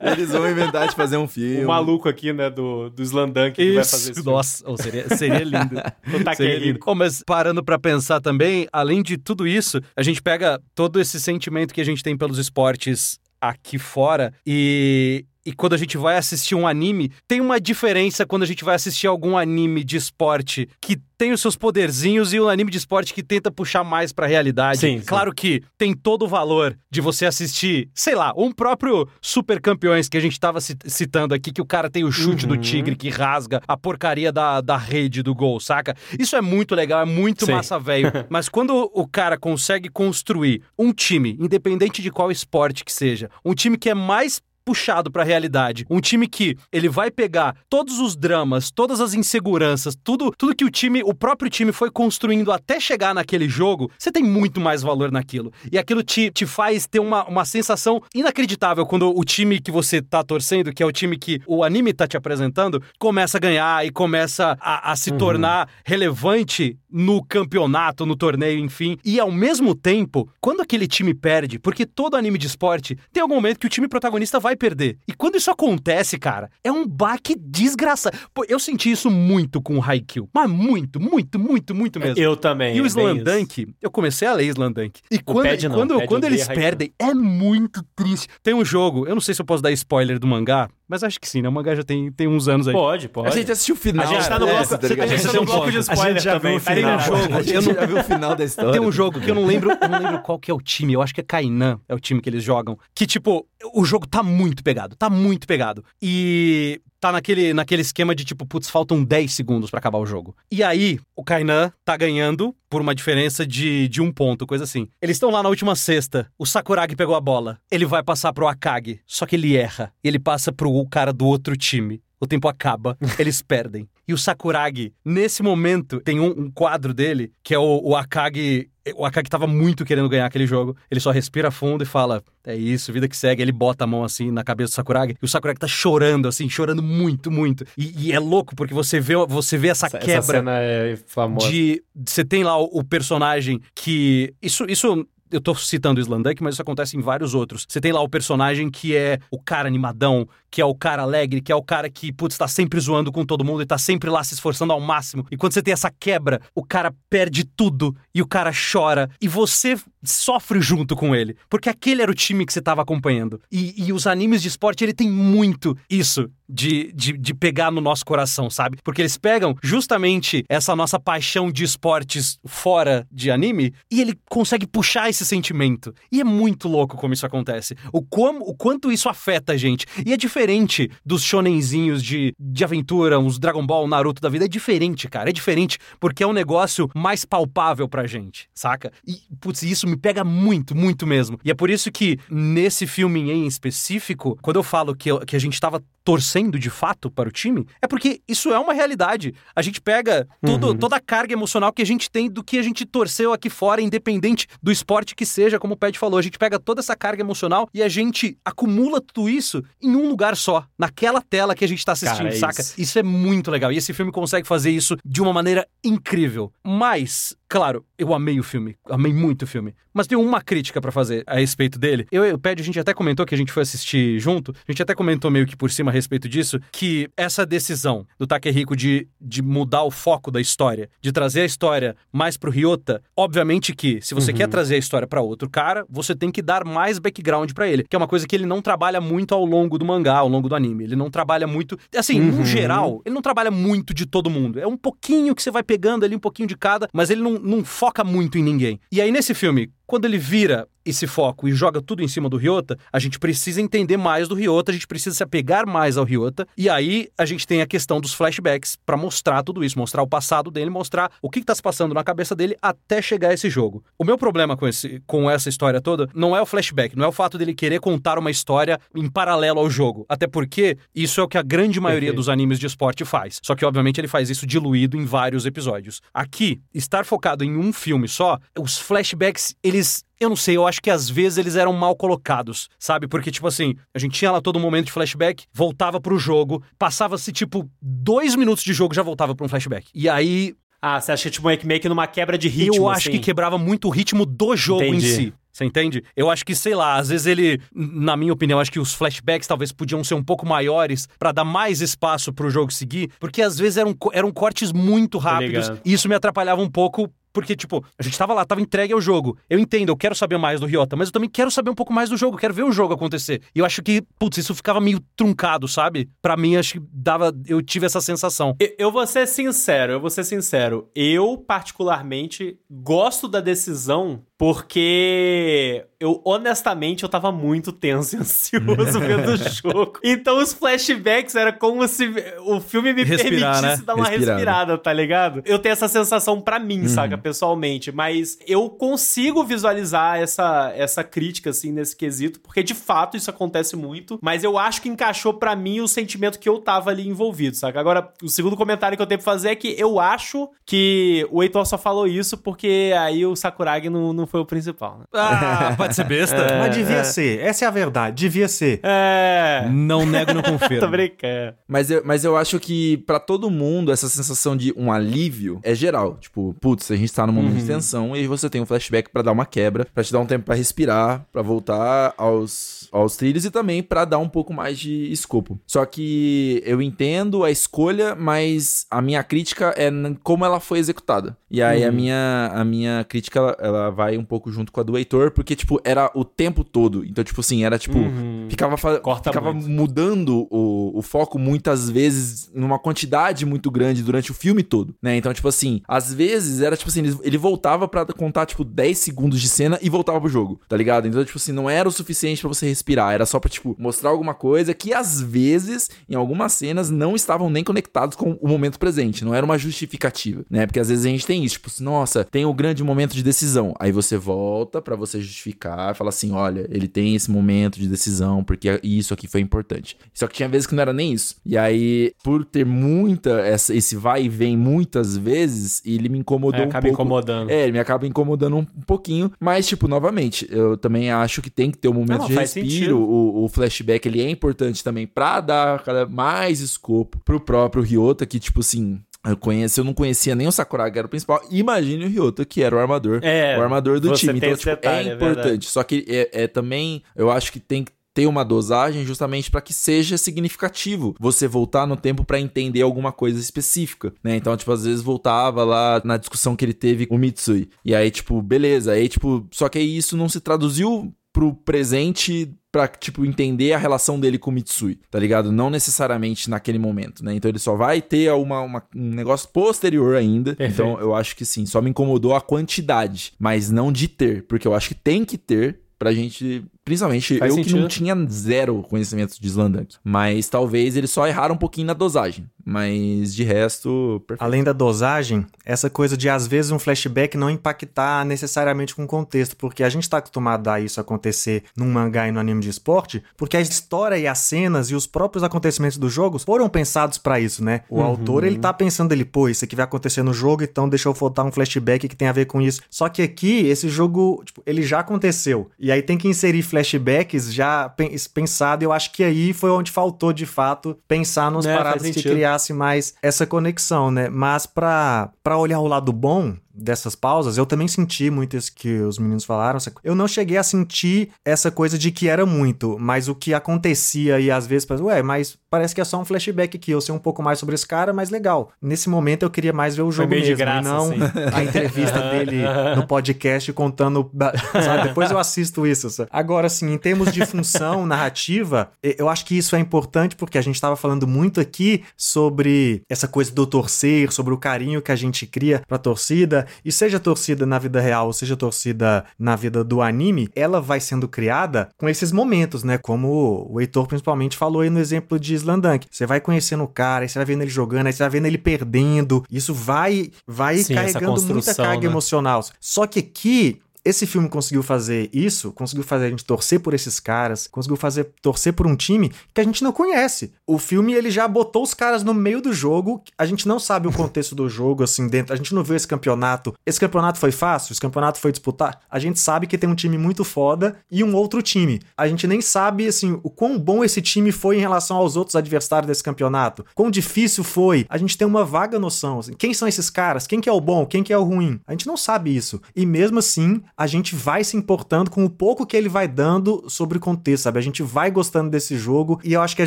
[0.00, 1.64] Eles vão inventar de fazer um filme.
[1.64, 4.30] O maluco aqui, né, do, do Slandan que vai fazer Isso, isso.
[4.30, 5.58] nossa, oh, seria, seria lindo.
[6.14, 6.36] O Takeshi.
[6.36, 6.78] Seria lindo.
[6.86, 11.20] Oh, mas parando pra pensar também, além de tudo isso, a gente pega todo esse
[11.20, 15.24] sentimento que a gente tem pelos esportes aqui fora e.
[15.48, 18.74] E quando a gente vai assistir um anime, tem uma diferença quando a gente vai
[18.74, 23.14] assistir algum anime de esporte que tem os seus poderzinhos e um anime de esporte
[23.14, 24.78] que tenta puxar mais pra realidade.
[24.78, 25.04] Sim, sim.
[25.06, 30.08] Claro que tem todo o valor de você assistir, sei lá, um próprio Super Campeões
[30.08, 32.60] que a gente tava ci- citando aqui, que o cara tem o chute do Uhum.
[32.60, 35.96] tigre que rasga a porcaria da, da rede do gol, saca?
[36.18, 37.52] Isso é muito legal, é muito Sim.
[37.52, 38.12] massa, velho.
[38.28, 43.54] Mas quando o cara consegue construir um time, independente de qual esporte que seja, um
[43.54, 45.86] time que é mais puxado pra realidade.
[45.88, 50.62] Um time que ele vai pegar todos os dramas, todas as inseguranças, tudo, tudo que
[50.62, 54.82] o time, o próprio time foi construindo até chegar naquele jogo, você tem muito mais
[54.82, 55.50] valor naquilo.
[55.72, 60.02] E aquilo te, te faz ter uma, uma sensação inacreditável quando o time que você
[60.02, 63.86] tá torcendo, que é o time que o anime tá te apresentando, começa a ganhar
[63.86, 68.98] e começa a, a se tornar relevante no campeonato, no torneio, enfim.
[69.02, 73.36] E ao mesmo tempo, quando aquele time perde, porque todo anime de esporte tem algum
[73.36, 74.98] momento que o time protagonista vai perder.
[75.08, 78.16] E quando isso acontece, cara, é um baque desgraçado.
[78.34, 80.28] Pô, eu senti isso muito com o Haikyuu.
[80.34, 82.22] Mas muito, muito, muito, muito mesmo.
[82.22, 82.76] Eu também.
[82.76, 82.88] E o é.
[82.88, 85.00] Slandunk, eu comecei a ler Slandunk.
[85.10, 88.28] E quando, Pad não, quando, Pad quando eles perdem, é muito triste.
[88.42, 91.20] Tem um jogo, eu não sei se eu posso dar spoiler do mangá, mas acho
[91.20, 91.48] que sim, né?
[91.48, 92.72] O mangá já tem, tem uns anos aí.
[92.74, 93.28] Pode, pode.
[93.28, 94.06] A gente assistiu o final.
[94.06, 95.04] A gente tá no dessa, bloco, tá ligado?
[95.04, 96.56] a gente tá no bloco de A spoiler gente já viu também.
[96.56, 96.98] o tá final.
[96.98, 98.72] Tem um jogo, A gente eu não- já viu o final da história.
[98.72, 100.94] Tem um jogo que eu não lembro, eu não lembro qual que é o time,
[100.94, 102.78] eu acho que é Kainan, é o time que eles jogam.
[102.94, 105.84] Que, tipo, o jogo tá muito pegado, tá muito pegado.
[106.00, 110.36] E tá naquele, naquele esquema de, tipo, putz, faltam 10 segundos pra acabar o jogo.
[110.50, 114.88] E aí, o Kainan tá ganhando por uma diferença de, de um ponto, coisa assim.
[115.00, 118.48] Eles estão lá na última sexta, o Sakuragi pegou a bola, ele vai passar pro
[118.48, 119.92] Akagi, só que ele erra.
[120.02, 122.02] Ele passa pro cara do outro time.
[122.20, 123.88] O tempo acaba, eles perdem.
[124.08, 128.70] E o Sakuragi, nesse momento, tem um, um quadro dele que é o, o Akagi.
[128.96, 130.74] O Akagi tava muito querendo ganhar aquele jogo.
[130.90, 133.42] Ele só respira fundo e fala: É isso, vida que segue.
[133.42, 135.14] Ele bota a mão assim na cabeça do Sakuragi.
[135.20, 137.66] E o Sakuragi tá chorando, assim, chorando muito, muito.
[137.76, 140.96] E, e é louco, porque você vê, você vê essa, Essa, quebra essa cena é
[141.06, 141.50] famosa.
[141.50, 146.42] de você tem lá o, o personagem que isso isso eu tô citando o Slandunk,
[146.42, 147.66] mas isso acontece em vários outros.
[147.68, 151.40] Você tem lá o personagem que é o cara animadão, que é o cara alegre,
[151.40, 154.10] que é o cara que, putz, tá sempre zoando com todo mundo e tá sempre
[154.10, 155.26] lá se esforçando ao máximo.
[155.30, 159.10] E quando você tem essa quebra, o cara perde tudo e o cara chora.
[159.20, 163.40] E você sofre junto com ele, porque aquele era o time que você tava acompanhando.
[163.50, 167.80] E, e os animes de esporte, ele tem muito isso de, de, de pegar no
[167.80, 168.78] nosso coração, sabe?
[168.82, 174.66] Porque eles pegam justamente essa nossa paixão de esportes fora de anime e ele consegue
[174.66, 175.94] puxar esse sentimento.
[176.10, 177.76] E é muito louco como isso acontece.
[177.92, 179.86] O, como, o quanto isso afeta a gente.
[180.06, 184.46] E é diferente dos shonenzinhos de, de aventura, uns Dragon Ball, Naruto da vida.
[184.46, 185.28] É diferente, cara.
[185.28, 188.90] É diferente porque é um negócio mais palpável pra gente, saca?
[189.06, 191.38] E, putz, isso me pega muito, muito mesmo.
[191.44, 195.34] E é por isso que nesse filme em específico, quando eu falo que, eu, que
[195.34, 199.34] a gente tava torcendo de fato para o time, é porque isso é uma realidade.
[199.54, 200.78] A gente pega tudo, uhum.
[200.78, 203.82] toda a carga emocional que a gente tem do que a gente torceu aqui fora,
[203.82, 206.18] independente do esporte que seja, como o Pet falou.
[206.18, 210.08] A gente pega toda essa carga emocional e a gente acumula tudo isso em um
[210.08, 212.62] lugar só, naquela tela que a gente tá assistindo, Cara, é saca?
[212.62, 212.80] Isso.
[212.80, 213.70] isso é muito legal.
[213.70, 216.50] E esse filme consegue fazer isso de uma maneira incrível.
[216.64, 219.74] Mas Claro, eu amei o filme, amei muito o filme.
[219.94, 222.06] Mas tem uma crítica para fazer a respeito dele.
[222.12, 224.70] Eu e o Ped, a gente até comentou que a gente foi assistir junto, a
[224.70, 228.76] gente até comentou meio que por cima a respeito disso, que essa decisão do Takehiko
[228.76, 233.74] de, de mudar o foco da história, de trazer a história mais pro Ryota, obviamente
[233.74, 234.36] que se você uhum.
[234.36, 237.84] quer trazer a história para outro cara, você tem que dar mais background para ele,
[237.84, 240.48] que é uma coisa que ele não trabalha muito ao longo do mangá, ao longo
[240.48, 240.84] do anime.
[240.84, 242.38] Ele não trabalha muito, assim, uhum.
[242.38, 244.58] no geral, ele não trabalha muito de todo mundo.
[244.58, 247.38] É um pouquinho que você vai pegando ali, um pouquinho de cada, mas ele não
[247.38, 248.80] não foca muito em ninguém.
[248.90, 252.36] E aí, nesse filme, quando ele vira esse foco e joga tudo em cima do
[252.36, 256.04] Ryota, a gente precisa entender mais do Ryota, a gente precisa se apegar mais ao
[256.04, 256.46] Ryota.
[256.56, 260.06] E aí a gente tem a questão dos flashbacks para mostrar tudo isso, mostrar o
[260.06, 263.48] passado dele, mostrar o que, está se passando na cabeça dele até chegar a esse
[263.48, 263.84] jogo.
[263.98, 267.08] O meu problema com, esse, com essa história toda não é o flashback, não é
[267.08, 270.04] o fato dele querer contar uma história em paralelo ao jogo.
[270.08, 273.40] Até porque isso é o que a grande maioria dos animes de esporte faz.
[273.42, 276.00] Só que, obviamente, ele faz isso diluído em vários episódios.
[276.12, 279.77] Aqui, estar focado em um filme só, os flashbacks, eles
[280.20, 283.06] eu não sei, eu acho que às vezes eles eram mal colocados, sabe?
[283.06, 287.32] Porque, tipo assim, a gente tinha lá todo momento de flashback, voltava pro jogo, passava-se,
[287.32, 289.88] tipo, dois minutos de jogo já voltava pra um flashback.
[289.94, 290.54] E aí.
[290.80, 292.76] Ah, você acha que, tipo, meio que numa quebra de ritmo?
[292.76, 293.18] Eu acho assim.
[293.18, 295.06] que quebrava muito o ritmo do jogo Entendi.
[295.06, 295.34] em si.
[295.58, 296.04] Você entende?
[296.16, 299.48] Eu acho que, sei lá, às vezes ele, na minha opinião, acho que os flashbacks
[299.48, 303.58] talvez podiam ser um pouco maiores para dar mais espaço pro jogo seguir, porque às
[303.58, 308.02] vezes eram, eram cortes muito rápidos e isso me atrapalhava um pouco porque, tipo, a
[308.02, 309.38] gente tava lá, tava entregue ao jogo.
[309.48, 311.92] Eu entendo, eu quero saber mais do Ryota, mas eu também quero saber um pouco
[311.92, 313.42] mais do jogo, quero ver o jogo acontecer.
[313.54, 316.08] E eu acho que, putz, isso ficava meio truncado, sabe?
[316.20, 317.32] Para mim, acho que dava.
[317.46, 318.54] Eu tive essa sensação.
[318.58, 320.88] Eu, eu vou ser sincero, eu vou ser sincero.
[320.94, 329.32] Eu, particularmente, gosto da decisão porque eu, honestamente, eu tava muito tenso e ansioso vendo
[329.32, 329.98] o jogo.
[330.02, 332.08] Então os flashbacks era como se
[332.46, 333.84] o filme me Respirar, permitisse né?
[333.84, 334.32] dar uma Respirada.
[334.36, 335.42] respirada, tá ligado?
[335.44, 336.88] Eu tenho essa sensação para mim, uhum.
[336.88, 337.90] saca, pessoalmente.
[337.90, 343.74] Mas eu consigo visualizar essa, essa crítica, assim, nesse quesito, porque de fato isso acontece
[343.74, 344.20] muito.
[344.22, 347.80] Mas eu acho que encaixou para mim o sentimento que eu tava ali envolvido, saca?
[347.80, 351.42] Agora, o segundo comentário que eu tenho pra fazer é que eu acho que o
[351.42, 354.98] Heitor só falou isso porque aí o Sakuragi não, não foi o principal.
[354.98, 355.04] Né?
[355.12, 356.36] Ah, pode ser besta.
[356.36, 357.04] É, Mas devia é.
[357.04, 357.40] ser.
[357.40, 358.16] Essa é a verdade.
[358.16, 358.80] Devia ser.
[358.82, 359.68] É.
[359.70, 360.80] Não nego, não confio.
[360.80, 361.54] Tô brincando.
[361.66, 365.74] Mas eu, mas eu acho que para todo mundo essa sensação de um alívio é
[365.74, 366.16] geral.
[366.20, 367.58] Tipo, putz, a gente tá num momento uhum.
[367.58, 370.26] de tensão e você tem um flashback para dar uma quebra, para te dar um
[370.26, 374.78] tempo para respirar, para voltar aos, aos trilhos e também para dar um pouco mais
[374.78, 375.58] de escopo.
[375.66, 379.90] Só que eu entendo a escolha, mas a minha crítica é
[380.22, 381.36] como ela foi executada.
[381.50, 381.88] E aí uhum.
[381.88, 385.30] a, minha, a minha crítica ela, ela vai um pouco junto com a do Heitor,
[385.30, 387.04] porque, tipo, era o tempo todo.
[387.04, 387.98] Então, tipo assim, era tipo.
[387.98, 388.46] Uhum.
[388.48, 394.62] Ficava, ficava mudando o, o foco muitas vezes numa quantidade muito grande durante o filme
[394.62, 395.16] todo, né?
[395.16, 398.98] Então, tipo assim, às vezes era tipo assim, ele, ele voltava para contar, tipo, 10
[398.98, 401.06] segundos de cena e voltava pro jogo, tá ligado?
[401.06, 404.10] Então, tipo assim, não era o suficiente para você respirar, era só pra, tipo, mostrar
[404.10, 408.78] alguma coisa que às vezes, em algumas cenas, não estavam nem conectados com o momento
[408.78, 409.24] presente.
[409.24, 410.66] Não era uma justificativa, né?
[410.66, 413.74] Porque às vezes a gente tem isso, tipo, nossa, tem o grande momento de decisão.
[413.78, 418.42] Aí você volta para você justificar, fala assim, olha, ele tem esse momento de decisão
[418.42, 419.96] porque isso aqui foi importante.
[420.14, 421.36] Só que tinha vezes que não era nem isso.
[421.44, 426.60] E aí, por ter muita essa, esse vai e vem muitas vezes, ele me incomodou
[426.60, 427.02] é, um acaba pouco.
[427.02, 427.50] incomodando.
[427.50, 431.70] É, ele me acaba incomodando um, pouquinho, mas tipo, novamente, eu também acho que tem
[431.70, 432.98] que ter um momento não, de respiro.
[432.98, 438.38] O, o, flashback ele é importante também para dar mais escopo pro próprio Ryota que
[438.38, 441.40] tipo assim, eu conheço, eu não conhecia nem o Sakuragi, que era o principal.
[441.50, 443.20] Imagine o Ryota, que era o armador.
[443.22, 444.38] É, o armador do time.
[444.38, 445.66] Então, tipo, é detalhe, é importante.
[445.66, 449.48] É só que é, é, também, eu acho que tem que ter uma dosagem justamente
[449.48, 454.34] para que seja significativo você voltar no tempo para entender alguma coisa específica, né?
[454.34, 457.68] Então, tipo, às vezes voltava lá na discussão que ele teve com o Mitsui.
[457.84, 462.52] E aí, tipo, beleza, aí, tipo, só que aí isso não se traduziu pro presente
[462.72, 465.52] pra, tipo, entender a relação dele com o Mitsui, tá ligado?
[465.52, 467.32] Não necessariamente naquele momento, né?
[467.32, 470.56] Então ele só vai ter uma, uma um negócio posterior ainda.
[470.56, 470.82] Perfeito.
[470.82, 474.66] Então eu acho que sim, só me incomodou a quantidade, mas não de ter, porque
[474.66, 477.82] eu acho que tem que ter pra gente Principalmente Faz eu que sentido.
[477.82, 479.96] não tinha zero conhecimento de Slandunk.
[480.02, 482.48] Mas talvez eles só erraram um pouquinho na dosagem.
[482.64, 484.42] Mas de resto, perfeito.
[484.42, 489.06] Além da dosagem, essa coisa de às vezes um flashback não impactar necessariamente com o
[489.06, 492.70] contexto, porque a gente tá acostumado a isso acontecer num mangá e no anime de
[492.70, 497.18] esporte, porque a história e as cenas e os próprios acontecimentos dos jogos foram pensados
[497.18, 497.82] pra isso, né?
[497.90, 501.08] O autor, ele tá pensando ele, pô, isso aqui vai acontecer no jogo, então deixa
[501.08, 502.80] eu botar um flashback que tem a ver com isso.
[502.88, 505.70] Só que aqui, esse jogo, tipo, ele já aconteceu.
[505.78, 509.90] E aí tem que inserir flashbacks já pen- pensado, eu acho que aí foi onde
[509.90, 514.28] faltou, de fato, pensar nos É, faz paradas que criasse mais essa conexão, né?
[514.28, 519.18] Mas pra olhar o lado bom dessas pausas, eu também senti muito isso que os
[519.18, 519.78] meninos falaram.
[520.02, 524.40] Eu não cheguei a sentir essa coisa de que era muito, mas o que acontecia
[524.40, 527.18] e às vezes, ué, mas parece que é só um flashback aqui, eu sei um
[527.18, 528.70] pouco mais sobre esse cara, mas legal.
[528.80, 531.20] Nesse momento eu queria mais ver o jogo mesmo, graça, não assim.
[531.52, 532.62] a entrevista dele
[532.96, 534.30] no podcast contando,
[534.72, 535.08] sabe?
[535.08, 536.10] Depois eu assisto isso.
[536.10, 536.28] sabe?
[536.32, 540.62] Agora, assim, em termos de função narrativa, eu acho que isso é importante porque a
[540.62, 545.16] gente estava falando muito aqui sobre essa coisa do torcer, sobre o carinho que a
[545.16, 549.82] gente cria pra torcida, e seja torcida na vida real ou seja torcida na vida
[549.84, 552.98] do anime, ela vai sendo criada com esses momentos, né?
[552.98, 556.06] Como o Heitor principalmente falou aí no exemplo de Slandunk.
[556.10, 558.46] Você vai conhecendo o cara, aí você vai vendo ele jogando, aí você vai vendo
[558.46, 559.44] ele perdendo.
[559.50, 562.06] Isso vai vai Sim, carregando muita carga né?
[562.06, 562.64] emocional.
[562.80, 567.20] Só que aqui esse filme conseguiu fazer isso, conseguiu fazer a gente torcer por esses
[567.20, 570.52] caras, conseguiu fazer torcer por um time que a gente não conhece.
[570.66, 574.08] O filme ele já botou os caras no meio do jogo, a gente não sabe
[574.08, 576.74] o contexto do jogo assim dentro, a gente não viu esse campeonato.
[576.86, 579.00] Esse campeonato foi fácil, esse campeonato foi disputar.
[579.10, 582.00] A gente sabe que tem um time muito foda e um outro time.
[582.16, 585.56] A gente nem sabe assim o quão bom esse time foi em relação aos outros
[585.56, 586.84] adversários desse campeonato.
[586.94, 588.06] Quão difícil foi.
[588.08, 590.46] A gente tem uma vaga noção assim, quem são esses caras?
[590.46, 591.06] Quem que é o bom?
[591.06, 591.80] Quem que é o ruim?
[591.86, 592.80] A gente não sabe isso.
[592.94, 596.84] E mesmo assim, a gente vai se importando com o pouco que ele vai dando
[596.88, 597.80] sobre o contexto, sabe?
[597.80, 599.86] A gente vai gostando desse jogo e eu acho que é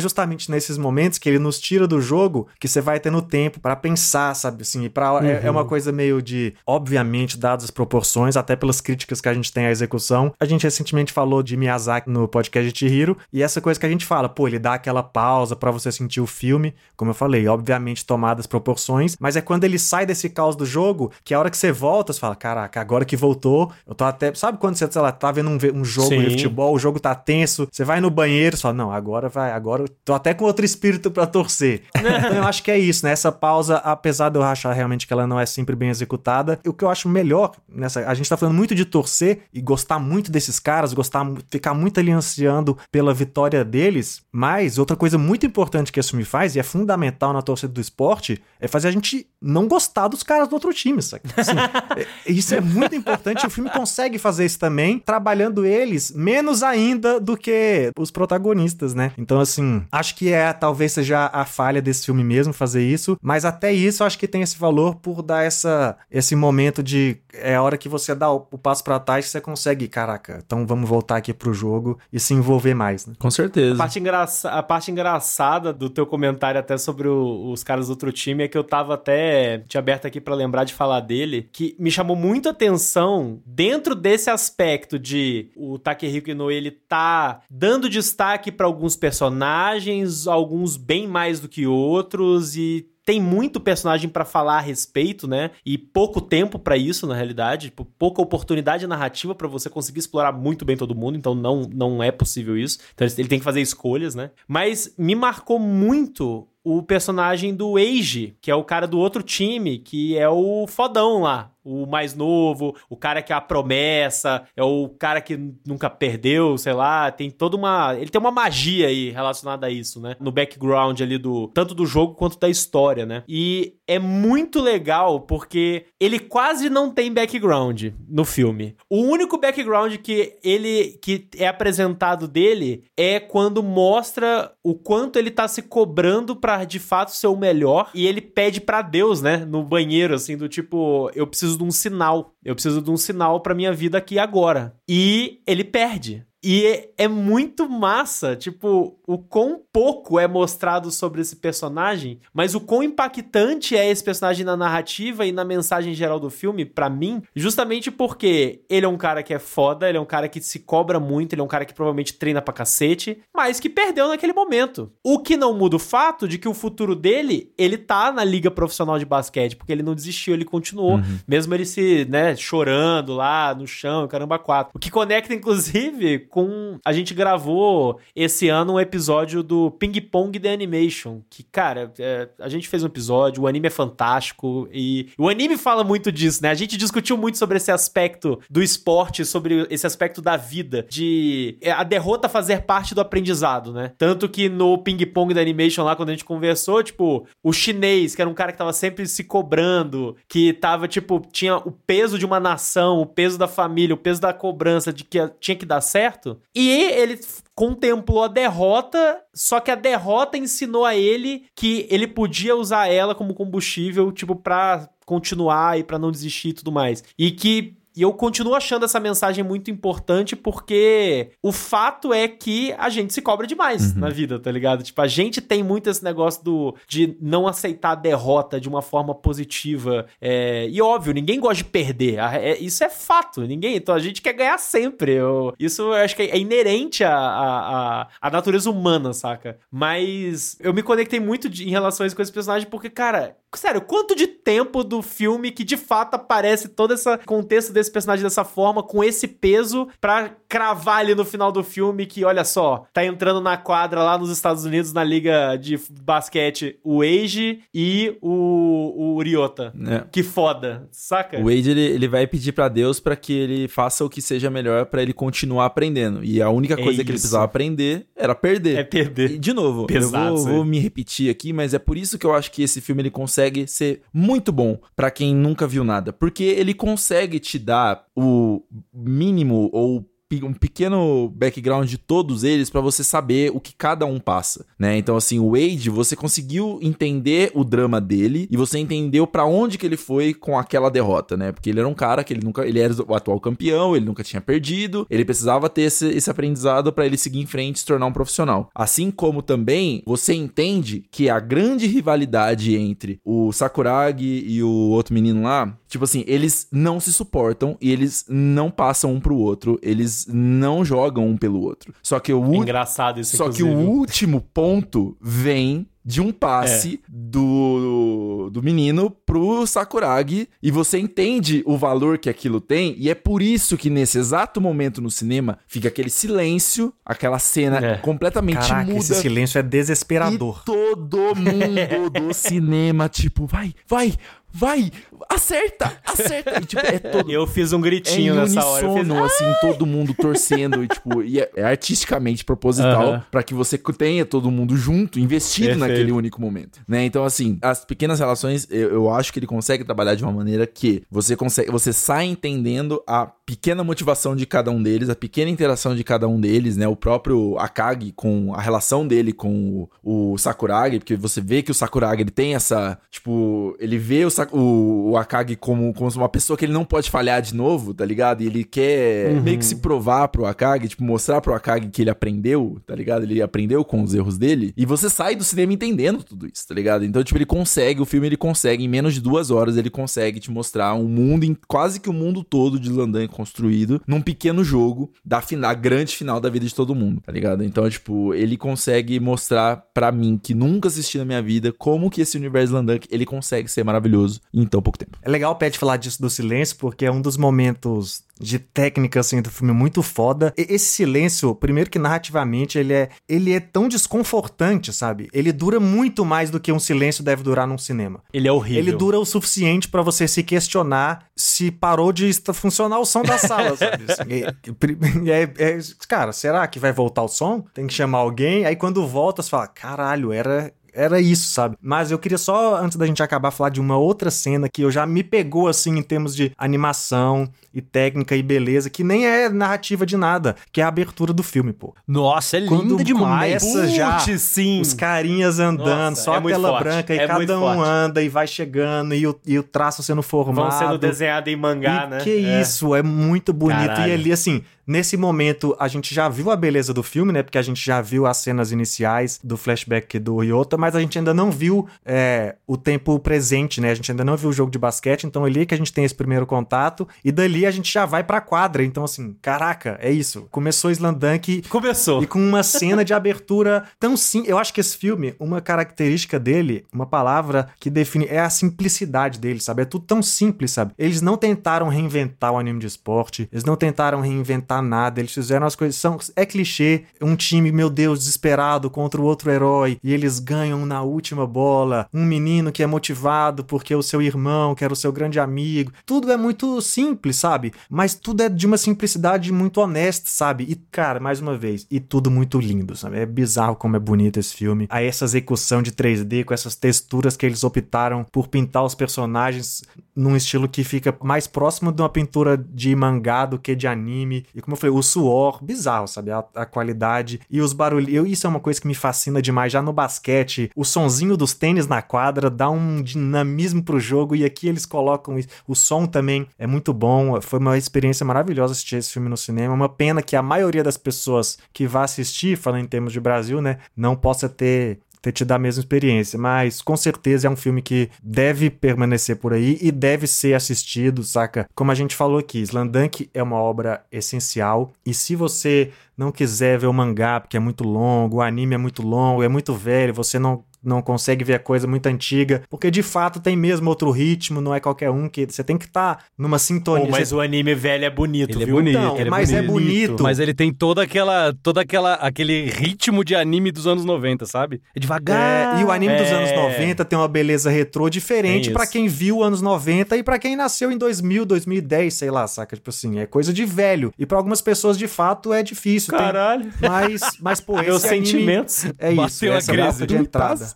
[0.00, 3.74] justamente nesses momentos que ele nos tira do jogo que você vai tendo tempo pra
[3.74, 4.62] pensar, sabe?
[4.62, 9.18] Assim, para é, é uma coisa meio de, obviamente, dadas as proporções, até pelas críticas
[9.18, 10.34] que a gente tem à execução.
[10.38, 13.88] A gente recentemente falou de Miyazaki no podcast de Chihiro e essa coisa que a
[13.88, 17.48] gente fala, pô, ele dá aquela pausa pra você sentir o filme, como eu falei,
[17.48, 21.48] obviamente tomadas proporções, mas é quando ele sai desse caos do jogo que a hora
[21.48, 24.90] que você volta, você fala, caraca, agora que voltou, eu tô até, sabe quando você,
[24.90, 26.20] sei lá, tá vendo um, um jogo Sim.
[26.20, 29.52] de futebol, o jogo tá tenso, você vai no banheiro, você fala, não, agora vai,
[29.52, 31.82] agora eu tô até com outro espírito pra torcer.
[31.96, 33.12] então eu acho que é isso, né?
[33.12, 36.72] Essa pausa, apesar de eu achar realmente que ela não é sempre bem executada, o
[36.72, 40.30] que eu acho melhor nessa, a gente tá falando muito de torcer e gostar muito
[40.30, 45.92] desses caras, gostar, ficar muito ali ansiando pela vitória deles, mas outra coisa muito importante
[45.92, 49.26] que esse filme faz, e é fundamental na torcida do esporte, é fazer a gente
[49.40, 50.98] não gostar dos caras do outro time?
[50.98, 51.16] Assim,
[51.96, 57.20] é- isso é muito importante, o filme consegue fazer isso também, trabalhando eles menos ainda
[57.20, 59.12] do que os protagonistas, né?
[59.18, 63.44] Então, assim, acho que é, talvez seja a falha desse filme mesmo fazer isso, mas
[63.44, 67.62] até isso acho que tem esse valor por dar essa, esse momento de, é a
[67.62, 70.88] hora que você dá o, o passo pra trás que você consegue, caraca, então vamos
[70.88, 73.14] voltar aqui pro jogo e se envolver mais, né?
[73.18, 73.76] Com A certeza.
[73.76, 78.10] parte, engraça- a parte engraçada do teu comentário até sobre o- os caras do outro
[78.12, 81.74] time é que eu tava até te aberto aqui pra lembrar de falar dele, que
[81.78, 88.50] me chamou muito atenção dentro desse aspecto de o Takehiko Inoue ele tá dando destaque
[88.50, 94.58] pra alguns personagens, alguns bem mais do que outros e tem muito personagem pra falar
[94.58, 95.50] a respeito, né?
[95.66, 100.32] E pouco tempo pra isso, na realidade, tipo, pouca oportunidade narrativa pra você conseguir explorar
[100.32, 102.78] muito bem todo mundo, então não não é possível isso.
[102.94, 104.30] Então ele tem que fazer escolhas, né?
[104.46, 109.78] Mas me marcou muito o personagem do Eiji, que é o cara do outro time,
[109.78, 114.62] que é o fodão lá, o mais novo, o cara que é a promessa, é
[114.62, 119.10] o cara que nunca perdeu, sei lá, tem toda uma, ele tem uma magia aí
[119.10, 120.16] relacionada a isso, né?
[120.20, 123.22] No background ali do tanto do jogo quanto da história, né?
[123.28, 128.74] E é muito legal porque ele quase não tem background no filme.
[128.90, 135.30] O único background que ele que é apresentado dele é quando mostra o quanto ele
[135.30, 139.38] tá se cobrando pra de fato ser o melhor e ele pede pra Deus, né,
[139.38, 142.34] no banheiro assim do tipo, eu preciso de um sinal.
[142.44, 144.74] Eu preciso de um sinal pra minha vida aqui agora.
[144.88, 146.26] E ele perde.
[146.42, 152.54] E é, é muito massa, tipo, o quão pouco é mostrado sobre esse personagem, mas
[152.54, 156.90] o quão impactante é esse personagem na narrativa e na mensagem geral do filme, para
[156.90, 160.40] mim, justamente porque ele é um cara que é foda, ele é um cara que
[160.40, 164.08] se cobra muito, ele é um cara que provavelmente treina pra cacete, mas que perdeu
[164.08, 164.90] naquele momento.
[165.04, 168.50] O que não muda o fato de que o futuro dele, ele tá na liga
[168.50, 171.18] profissional de basquete, porque ele não desistiu, ele continuou, uhum.
[171.26, 174.72] mesmo ele se, né, chorando lá no chão, caramba, quatro.
[174.74, 176.78] O que conecta, inclusive, com.
[176.82, 182.26] A gente gravou esse ano um episódio do Ping Pong The Animation, que, cara, é,
[182.40, 186.42] a gente fez um episódio, o anime é fantástico e o anime fala muito disso,
[186.42, 186.48] né?
[186.48, 191.58] A gente discutiu muito sobre esse aspecto do esporte, sobre esse aspecto da vida, de
[191.60, 193.92] é, a derrota fazer parte do aprendizado, né?
[193.98, 198.14] Tanto que no Ping Pong The Animation lá, quando a gente conversou, tipo, o chinês,
[198.14, 202.18] que era um cara que tava sempre se cobrando, que tava, tipo, tinha o peso
[202.18, 205.66] de uma nação, o peso da família, o peso da cobrança de que tinha que
[205.66, 205.82] dar
[206.22, 206.40] certo.
[206.54, 207.18] E ele
[207.54, 213.14] contemplou a derrota, só que a derrota ensinou a ele que ele podia usar ela
[213.14, 217.02] como combustível, tipo, pra continuar e para não desistir e tudo mais.
[217.18, 222.74] E que e eu continuo achando essa mensagem muito importante porque o fato é que
[222.78, 224.00] a gente se cobra demais uhum.
[224.00, 224.82] na vida, tá ligado?
[224.82, 228.82] Tipo, a gente tem muito esse negócio do, de não aceitar a derrota de uma
[228.82, 230.06] forma positiva.
[230.20, 232.18] É, e óbvio, ninguém gosta de perder.
[232.18, 233.42] É, isso é fato.
[233.42, 233.76] Ninguém.
[233.76, 235.12] Então a gente quer ganhar sempre.
[235.12, 239.58] Eu, isso eu acho que é inerente à, à, à, natureza humana, saca?
[239.70, 243.36] Mas eu me conectei muito de, em relação a isso com esse personagem porque, cara,
[243.54, 248.22] sério, quanto de tempo do filme que de fato aparece todo esse contexto desse personagem
[248.22, 252.84] dessa forma, com esse peso, pra cravar ali no final do filme que, olha só,
[252.92, 258.16] tá entrando na quadra lá nos Estados Unidos, na liga de basquete, o Age e
[258.20, 259.72] o, o Ryota.
[259.86, 260.04] É.
[260.10, 261.40] Que foda, saca?
[261.40, 264.50] O Age, ele, ele vai pedir para Deus para que ele faça o que seja
[264.50, 266.24] melhor para ele continuar aprendendo.
[266.24, 268.78] E a única é coisa é que ele precisava aprender era perder.
[268.78, 269.32] É perder.
[269.32, 272.26] E, de novo, Pesado, eu vou, vou, me repetir aqui, mas é por isso que
[272.26, 276.12] eu acho que esse filme ele consegue ser muito bom para quem nunca viu nada.
[276.12, 278.62] Porque ele consegue te dar dar o
[278.92, 280.04] mínimo ou
[280.42, 284.96] um pequeno background de todos eles para você saber o que cada um passa, né?
[284.96, 289.78] Então assim, o Wade, você conseguiu entender o drama dele e você entendeu para onde
[289.78, 291.52] que ele foi com aquela derrota, né?
[291.52, 294.22] Porque ele era um cara que ele nunca, ele era o atual campeão, ele nunca
[294.22, 297.86] tinha perdido, ele precisava ter esse, esse aprendizado para ele seguir em frente e se
[297.86, 298.70] tornar um profissional.
[298.74, 305.14] Assim como também você entende que a grande rivalidade entre o Sakuragi e o outro
[305.14, 309.78] menino lá, tipo assim, eles não se suportam e eles não passam um pro outro,
[309.82, 311.94] eles não jogam um pelo outro.
[312.02, 313.36] Só que o é engraçado isso.
[313.36, 313.68] Só inclusive.
[313.68, 317.06] que o último ponto vem de um passe é.
[317.08, 323.14] do, do menino pro Sakuragi e você entende o valor que aquilo tem e é
[323.14, 327.96] por isso que nesse exato momento no cinema fica aquele silêncio, aquela cena é.
[327.98, 328.98] completamente Caraca, muda.
[328.98, 330.62] esse silêncio é desesperador.
[330.62, 334.14] E todo mundo do cinema tipo, vai, vai,
[334.52, 334.90] vai,
[335.28, 336.60] acerta, acerta.
[336.60, 337.30] E, tipo, é todo...
[337.30, 338.84] Eu fiz um gritinho é nessa hora.
[338.84, 339.10] Eu fiz...
[339.10, 340.84] assim, todo mundo torcendo.
[340.84, 343.24] e, tipo, e é, é artisticamente proposital uh -huh.
[343.30, 345.88] para que você tenha todo mundo junto, investido Perfeito.
[345.88, 346.80] naquele único momento.
[346.86, 347.04] Né?
[347.04, 350.66] Então, assim, as pequenas relações, eu, eu acho que ele consegue trabalhar de uma maneira
[350.66, 355.50] que você consegue, você sai entendendo a pequena motivação de cada um deles, a pequena
[355.50, 356.88] interação de cada um deles, né?
[356.88, 361.70] O próprio Akagi com a relação dele com o, o Sakuragi, porque você vê que
[361.70, 366.30] o Sakuragi ele tem essa, tipo, ele vê o, o, o Akagi como, como uma
[366.30, 368.42] pessoa que ele não pode falhar de novo, tá ligado?
[368.42, 369.42] E ele quer uhum.
[369.42, 373.24] meio que se provar pro Akagi, tipo, mostrar pro Akagi que ele aprendeu, tá ligado?
[373.24, 374.72] Ele aprendeu com os erros dele.
[374.74, 377.04] E você sai do cinema entendendo tudo isso, tá ligado?
[377.04, 380.40] Então, tipo, ele consegue, o filme ele consegue, em menos de duas horas, ele consegue
[380.40, 385.12] te mostrar um mundo, quase que o mundo todo de Landan construído, num pequeno jogo
[385.24, 387.64] da final, grande final da vida de todo mundo, tá ligado?
[387.64, 392.20] Então, tipo, ele consegue mostrar para mim, que nunca assisti na minha vida, como que
[392.20, 395.18] esse universo Landank, ele consegue ser maravilhoso em tão pouco tempo.
[395.22, 399.20] É legal o Pet falar disso do silêncio, porque é um dos momentos de técnica
[399.20, 400.52] assim do filme muito foda.
[400.56, 405.28] E esse silêncio, primeiro que narrativamente ele é ele é tão desconfortante, sabe?
[405.32, 408.22] Ele dura muito mais do que um silêncio deve durar num cinema.
[408.32, 408.82] Ele é horrível.
[408.82, 413.38] Ele dura o suficiente para você se questionar se parou de funcionar o som da
[413.38, 414.04] sala, sabe?
[414.28, 415.78] e, é, é,
[416.08, 417.64] cara, será que vai voltar o som?
[417.74, 418.64] Tem que chamar alguém.
[418.64, 421.76] Aí quando volta, você fala: caralho, era era isso, sabe?
[421.80, 424.90] Mas eu queria só, antes da gente acabar, falar de uma outra cena que eu
[424.90, 429.48] já me pegou, assim, em termos de animação e técnica e beleza, que nem é
[429.48, 431.94] narrativa de nada, que é a abertura do filme, pô.
[432.06, 433.62] Nossa, é linda demais.
[433.62, 434.80] Começa já sim.
[434.80, 436.82] os carinhas andando, Nossa, só é a tela forte.
[436.84, 437.88] branca, e é cada um forte.
[437.88, 440.70] anda e vai chegando, e o, e o traço sendo formado.
[440.70, 442.18] Vão sendo desenhado em mangá, e né?
[442.18, 442.60] Que é.
[442.60, 443.86] isso, é muito bonito.
[443.86, 444.10] Caralho.
[444.10, 444.62] E ali, assim,
[444.92, 447.42] nesse momento a gente já viu a beleza do filme, né?
[447.42, 451.18] Porque a gente já viu as cenas iniciais do flashback do Ryota, mas a gente
[451.18, 453.90] ainda não viu é, o tempo presente, né?
[453.90, 455.92] A gente ainda não viu o jogo de basquete, então ali é que a gente
[455.92, 458.84] tem esse primeiro contato e dali a gente já vai pra quadra.
[458.84, 460.46] Então, assim, caraca, é isso.
[460.50, 461.62] Começou Slandunk.
[461.70, 462.22] Começou.
[462.22, 464.44] E com uma cena de abertura tão sim.
[464.46, 469.38] Eu acho que esse filme, uma característica dele, uma palavra que define, é a simplicidade
[469.38, 469.82] dele, sabe?
[469.82, 470.92] É tudo tão simples, sabe?
[470.98, 475.66] Eles não tentaram reinventar o anime de esporte, eles não tentaram reinventar nada, eles fizeram
[475.66, 475.96] as coisas.
[475.96, 480.84] São, é clichê, um time, meu Deus, desesperado contra o outro herói, e eles ganham
[480.84, 482.06] na última bola.
[482.12, 485.92] Um menino que é motivado porque o seu irmão, que era o seu grande amigo.
[486.04, 487.72] Tudo é muito simples, sabe?
[487.88, 490.64] Mas tudo é de uma simplicidade muito honesta, sabe?
[490.64, 493.18] E, cara, mais uma vez, e tudo muito lindo, sabe?
[493.18, 494.86] É bizarro como é bonito esse filme.
[494.90, 499.82] Aí essa execução de 3D com essas texturas que eles optaram por pintar os personagens
[500.14, 504.44] num estilo que fica mais próximo de uma pintura de mangá do que de anime.
[504.54, 506.30] E como eu falei, o suor, bizarro, sabe?
[506.30, 508.30] A, a qualidade e os barulhos.
[508.30, 509.72] Isso é uma coisa que me fascina demais.
[509.72, 514.44] Já no basquete, o sonzinho dos tênis na quadra dá um dinamismo pro jogo e
[514.44, 515.48] aqui eles colocam isso.
[515.66, 517.40] O som também é muito bom.
[517.40, 519.74] Foi uma experiência maravilhosa assistir esse filme no cinema.
[519.74, 523.60] Uma pena que a maioria das pessoas que vai assistir, falando em termos de Brasil,
[523.60, 527.80] né, não possa ter ter tido a mesma experiência, mas com certeza é um filme
[527.80, 531.68] que deve permanecer por aí e deve ser assistido, saca?
[531.74, 536.78] Como a gente falou aqui, Slandunk é uma obra essencial e se você não quiser
[536.78, 540.12] ver o mangá porque é muito longo, o anime é muito longo, é muito velho,
[540.12, 544.10] você não não consegue ver a coisa muito antiga, porque de fato tem mesmo outro
[544.10, 547.06] ritmo, não é qualquer um que você tem que estar tá numa sintonia.
[547.06, 547.34] Pô, mas você...
[547.34, 548.78] o anime velho é bonito, ele viu?
[548.78, 549.68] É bonito, Não, ele mas é bonito.
[549.68, 550.22] é bonito.
[550.22, 554.80] Mas ele tem toda aquela, toda aquela, aquele ritmo de anime dos anos 90, sabe?
[554.94, 555.78] É devagar.
[555.78, 556.32] É, e o anime dos É.
[556.34, 558.92] anos 90 tem uma beleza retrô diferente Tem pra isso.
[558.92, 562.76] quem viu anos 90 e pra quem nasceu em 2000, 2010, sei lá, saca?
[562.76, 564.12] Tipo assim, é coisa de velho.
[564.18, 566.10] E pra algumas pessoas, de fato, é difícil.
[566.10, 566.70] tem- Caralho.
[566.80, 568.84] Mas, mas pô, esse Meus anime- sentimentos.
[568.98, 570.06] É isso, Bateu a essa é crise.
[570.06, 570.71] de entrada.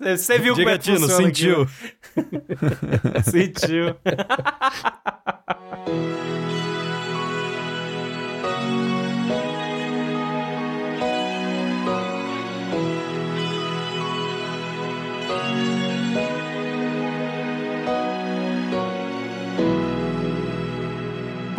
[0.00, 1.62] Você viu como Diga, é que Tino, sentiu.
[1.62, 3.30] aqui?
[3.30, 3.94] Sentiu.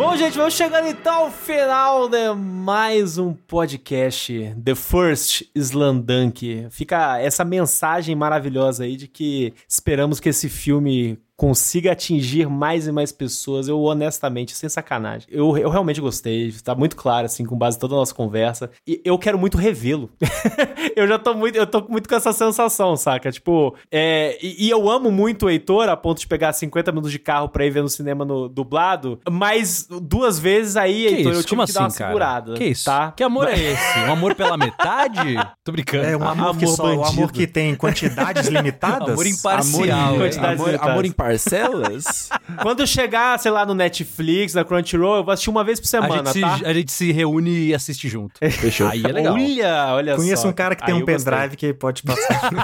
[0.00, 6.68] Bom, gente, vamos chegando então ao final de mais um podcast, The First Slandunk.
[6.70, 12.92] Fica essa mensagem maravilhosa aí de que esperamos que esse filme consiga atingir mais e
[12.92, 13.66] mais pessoas.
[13.66, 16.52] Eu, honestamente, sem sacanagem, eu, eu realmente gostei.
[16.62, 18.70] Tá muito claro, assim, com base em toda a nossa conversa.
[18.86, 20.10] E eu quero muito revê-lo.
[20.94, 23.32] eu já tô muito, eu tô muito com essa sensação, saca?
[23.32, 27.10] Tipo, é, e, e eu amo muito o Heitor a ponto de pegar 50 minutos
[27.10, 31.32] de carro pra ir ver no cinema no dublado, mas duas vezes aí, Que Heitor,
[31.32, 31.48] eu isso?
[31.48, 32.10] tive Como que dar uma assim, cara?
[32.10, 32.52] segurada.
[32.54, 32.84] Que isso?
[32.84, 33.12] Tá?
[33.12, 33.98] Que amor é esse?
[34.00, 35.36] Um amor pela metade?
[35.64, 36.04] Tô brincando.
[36.04, 37.18] É um amor, que Amor só, o bandido.
[37.18, 39.08] amor que tem quantidades limitadas.
[39.08, 39.98] Amor imparcial.
[40.00, 40.18] amor, é.
[40.18, 40.92] quantidades amor, limitadas.
[40.92, 42.28] amor em parcelas?
[42.62, 45.88] Quando chegar, sei lá, no Netflix, na Crunchyroll, eu vou assistir uma vez por A
[45.88, 46.68] semana, gente, se, tá?
[46.68, 48.38] a gente se reúne e assiste junto.
[48.50, 48.88] Fechou.
[48.88, 49.34] Aí é legal.
[49.34, 50.48] Olha, olha Conheço só.
[50.48, 52.50] um cara que tem Aí um pendrive que pode passar.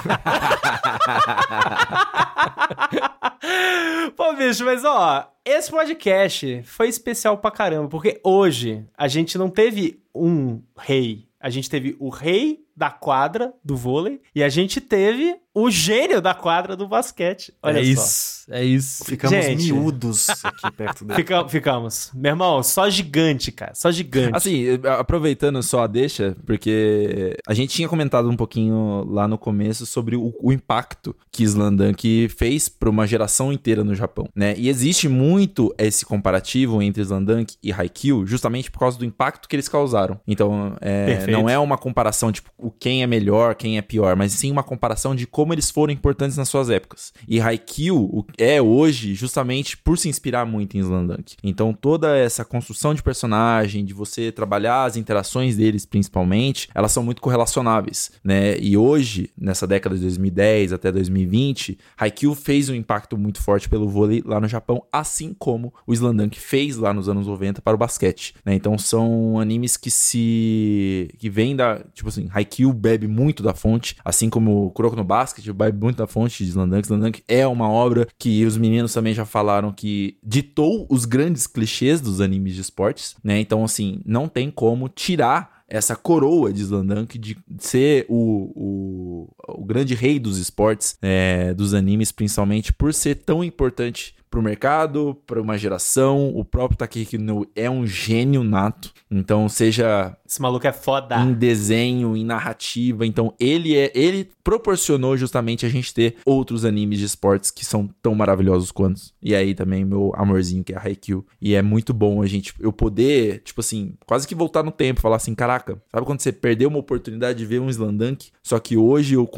[4.15, 9.49] Pô, bicho, mas ó, esse podcast foi especial pra caramba, porque hoje a gente não
[9.49, 14.81] teve um rei, a gente teve o rei da quadra do vôlei e a gente
[14.81, 17.51] teve o gênio da quadra do basquete.
[17.63, 17.89] Olha é só.
[17.89, 19.03] isso, é isso.
[19.05, 19.73] Ficamos Gente.
[19.73, 21.15] miúdos aqui perto dele.
[21.15, 22.11] Fica- ficamos.
[22.13, 23.73] Meu irmão, só gigante, cara.
[23.73, 24.37] Só gigante.
[24.37, 24.65] Assim,
[24.99, 30.15] aproveitando só a deixa, porque a gente tinha comentado um pouquinho lá no começo sobre
[30.15, 34.53] o, o impacto que Slandunk fez para uma geração inteira no Japão, né?
[34.57, 39.55] E existe muito esse comparativo entre Slandunk e Haikyuu, justamente por causa do impacto que
[39.55, 40.19] eles causaram.
[40.27, 44.33] Então, é, não é uma comparação tipo o quem é melhor, quem é pior, mas
[44.33, 47.13] sim uma comparação de como eles foram importantes nas suas épocas.
[47.27, 51.35] E Haikyuu é hoje justamente por se inspirar muito em Slandunk.
[51.43, 57.03] Então toda essa construção de personagem, de você trabalhar as interações deles principalmente, elas são
[57.03, 58.57] muito correlacionáveis, né?
[58.59, 63.87] E hoje, nessa década de 2010 até 2020, Haikyuu fez um impacto muito forte pelo
[63.87, 67.77] vôlei lá no Japão, assim como o Slandunk fez lá nos anos 90 para o
[67.77, 68.53] basquete, né?
[68.53, 73.95] Então são animes que se que vêm da, tipo assim, Haikyuu bebe muito da fonte,
[74.03, 76.85] assim como o Kuroko no Basket bebe muito da fonte de Slandunk.
[76.85, 82.01] Slandunk é uma obra que os meninos também já falaram que ditou os grandes clichês
[82.01, 83.39] dos animes de esportes, né?
[83.39, 89.65] Então assim, não tem como tirar essa coroa de Slandunk de ser o, o, o
[89.65, 95.41] grande rei dos esportes, é, dos animes, principalmente por ser tão importante pro mercado, pra
[95.41, 96.31] uma geração.
[96.35, 97.17] O próprio Takehiko
[97.55, 98.91] é um gênio nato.
[99.09, 101.17] Então, seja Esse maluco é foda.
[101.19, 103.05] em desenho, em narrativa.
[103.05, 107.89] Então, ele é ele proporcionou justamente a gente ter outros animes de esportes que são
[108.01, 109.01] tão maravilhosos quanto.
[109.21, 111.25] E aí também meu amorzinho que é a Haikyuu.
[111.41, 115.01] E é muito bom a gente eu poder, tipo assim, quase que voltar no tempo,
[115.01, 118.29] falar assim, caraca, sabe quando você perdeu uma oportunidade de ver um Slandunk?
[118.41, 119.29] Só que hoje eu,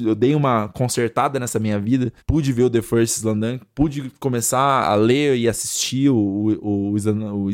[0.00, 4.35] eu dei uma consertada nessa minha vida, pude ver o The First Slandunk, pude começar
[4.90, 7.50] a ler e assistir o, o, o, Slan- o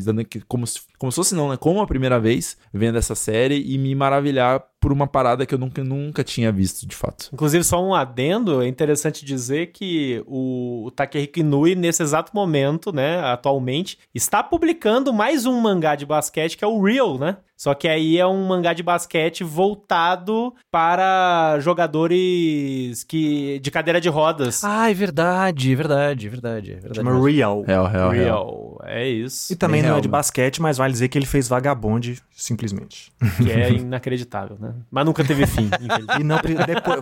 [0.46, 1.56] como se, como se fosse não, né?
[1.56, 5.58] Como a primeira vez vendo essa série e me maravilhar por uma parada que eu
[5.58, 7.28] nunca, nunca tinha visto, de fato.
[7.32, 12.92] Inclusive, só um adendo, é interessante dizer que o, o Takehiko Inui, nesse exato momento,
[12.92, 17.36] né, atualmente, está publicando mais um mangá de basquete, que é o Real, né?
[17.56, 24.08] Só que aí é um mangá de basquete voltado para jogadores que de cadeira de
[24.08, 24.64] rodas.
[24.64, 26.96] Ah, é verdade, é verdade, é verdade, é verdade.
[26.96, 27.62] Chama Real.
[27.62, 28.10] Real, real, real.
[28.10, 29.52] Real, é isso.
[29.52, 30.12] E também Bem não é real, de né?
[30.12, 33.12] basquete, mas vale dizer que ele fez vagabonde, simplesmente.
[33.36, 34.74] Que é inacreditável, né?
[34.90, 35.68] Mas nunca teve fim.
[36.20, 36.36] E não
[36.66, 37.00] depois,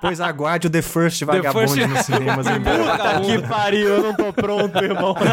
[0.00, 2.46] pois aguarde o The First Vagabond First- nos cinemas.
[2.46, 5.14] Puta que pariu, eu não tô pronto, irmão.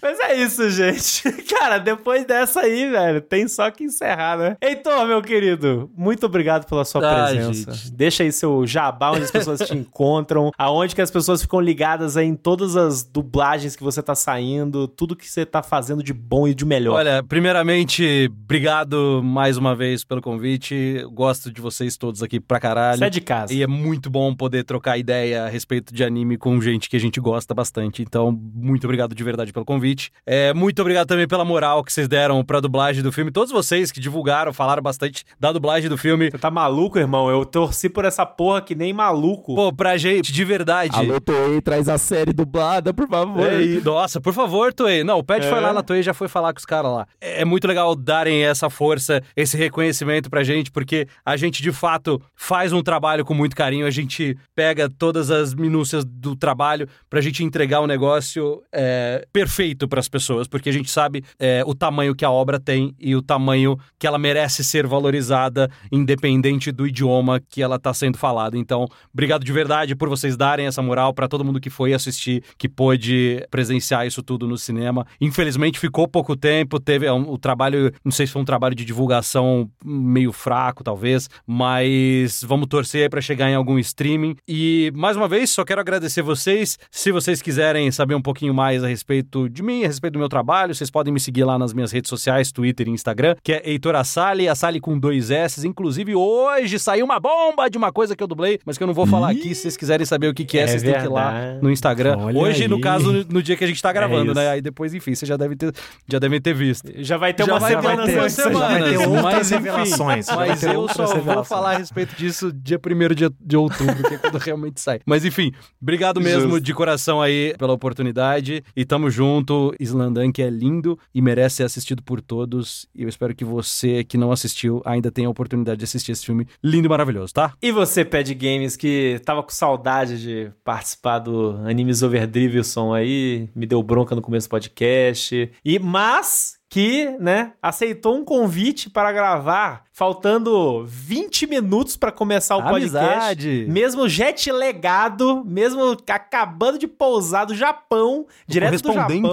[0.00, 1.30] Mas é isso, gente.
[1.44, 4.56] Cara, depois dessa aí, velho, tem só que encerrar, né?
[4.60, 7.72] Heitor, meu querido, muito obrigado pela sua Ah, presença.
[7.72, 7.92] gente.
[7.92, 12.16] Deixa aí seu jabá, onde as pessoas te encontram, aonde que as pessoas ficam ligadas
[12.16, 16.12] aí em todas as dublagens que você tá saindo, tudo que você tá fazendo de
[16.12, 16.94] bom e de melhor.
[16.94, 21.04] Olha, primeiramente, obrigado mais uma vez pelo convite.
[21.10, 22.98] Gosto de vocês todos aqui pra caralho.
[22.98, 23.52] Você é de casa.
[23.52, 27.00] E é muito bom poder trocar ideia a respeito de anime com gente que a
[27.00, 28.00] gente gosta bastante.
[28.00, 30.12] Então, muito obrigado de verdade pelo convite.
[30.24, 33.32] É, muito obrigado também pela moral que vocês deram pra dublagem do filme.
[33.32, 36.30] Todos vocês que divulgaram, falaram bastante da dublagem do filme.
[36.30, 37.28] Você tá maluco, irmão?
[37.28, 39.56] Eu torci por essa porra que nem maluco.
[39.56, 40.94] Pô, pra gente, de verdade.
[40.96, 43.52] Alô, Toei, traz a série dublada, por favor.
[43.52, 44.91] Ei, nossa, por favor, Toei.
[45.04, 45.50] Não, o Pet É.
[45.50, 47.06] foi lá na Toei e já foi falar com os caras lá.
[47.20, 51.72] É é muito legal darem essa força, esse reconhecimento pra gente, porque a gente de
[51.72, 56.88] fato faz um trabalho com muito carinho, a gente pega todas as minúcias do trabalho
[57.10, 61.74] pra gente entregar um negócio é, perfeito pras pessoas, porque a gente sabe é, o
[61.74, 66.86] tamanho que a obra tem e o tamanho que ela merece ser valorizada, independente do
[66.86, 68.56] idioma que ela tá sendo falada.
[68.56, 72.44] Então, obrigado de verdade por vocês darem essa moral pra todo mundo que foi assistir,
[72.56, 74.71] que pôde presenciar isso tudo no cinema.
[75.20, 78.74] Infelizmente ficou pouco tempo, teve é, um- o trabalho, não sei se foi um trabalho
[78.74, 84.36] de divulgação meio fraco, talvez, mas vamos torcer pra chegar em algum streaming.
[84.48, 86.78] E mais uma vez, só quero agradecer vocês.
[86.90, 90.28] Se vocês quiserem saber um pouquinho mais a respeito de mim, a respeito do meu
[90.28, 93.62] trabalho, vocês podem me seguir lá nas minhas redes sociais, Twitter e Instagram, que é
[93.70, 95.66] Heitor Assali, Assali com dois S.
[95.66, 98.94] Inclusive, hoje saiu uma bomba de uma coisa que eu dublei, mas que eu não
[98.94, 99.54] vou falar aqui.
[99.54, 101.62] Se vocês quiserem saber o que, que é, É vocês têm que ir lá verdade.
[101.62, 102.16] no Instagram.
[102.18, 102.80] Olha hoje, no aí.
[102.82, 104.34] caso, no, no dia que a gente tá gravando, isso.
[104.34, 104.60] né?
[104.62, 105.74] Depois, enfim, vocês já devem ter,
[106.08, 106.90] já devem ter visto.
[106.98, 110.74] Já vai ter Já uma vai ter semana ter semanas, outras mas, revelações, Mas ter
[110.74, 114.38] eu só vou falar a respeito disso dia 1 de, de outubro, que é quando
[114.42, 115.00] realmente sai.
[115.04, 116.60] Mas enfim, obrigado mesmo Justo.
[116.60, 118.64] de coração aí pela oportunidade.
[118.74, 119.74] E tamo junto.
[119.78, 122.86] Islandan, que é lindo e merece ser assistido por todos.
[122.94, 126.24] E eu espero que você que não assistiu ainda tenha a oportunidade de assistir esse
[126.24, 127.54] filme lindo e maravilhoso, tá?
[127.60, 133.66] E você, Pad Games, que tava com saudade de participar do Animes Overdrivelson aí, me
[133.66, 135.50] deu bronca no começo do podcast.
[135.64, 142.62] E, mas que, né, aceitou um convite para gravar, faltando 20 minutos para começar o
[142.62, 143.06] podcast.
[143.06, 143.66] Amizade.
[143.68, 149.32] Mesmo jet legado, mesmo acabando de pousar do Japão, direto do Japão.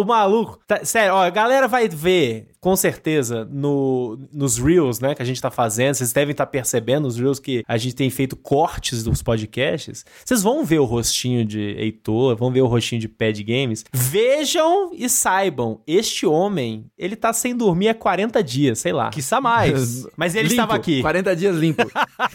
[0.00, 5.14] o maluco, tá- sério, ó, a galera vai ver, com certeza, no, nos Reels, né,
[5.14, 8.08] que a gente tá fazendo, vocês devem estar percebendo os Reels que a gente tem
[8.08, 10.04] feito cortes dos podcasts.
[10.24, 13.84] Vocês vão ver o rostinho de Heitor, vão ver o rostinho de Pad Games.
[13.92, 19.10] Vejam e saibam, este homem, ele tá sem dormir há 40 dias, sei lá.
[19.10, 19.89] Quiçá mais.
[20.16, 21.00] Mas ele Limpo, estava aqui.
[21.00, 21.82] 40 dias limpo.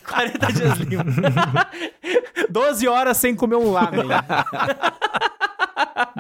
[0.08, 1.04] 40 dias limpo.
[2.50, 4.08] 12 horas sem comer um lamen.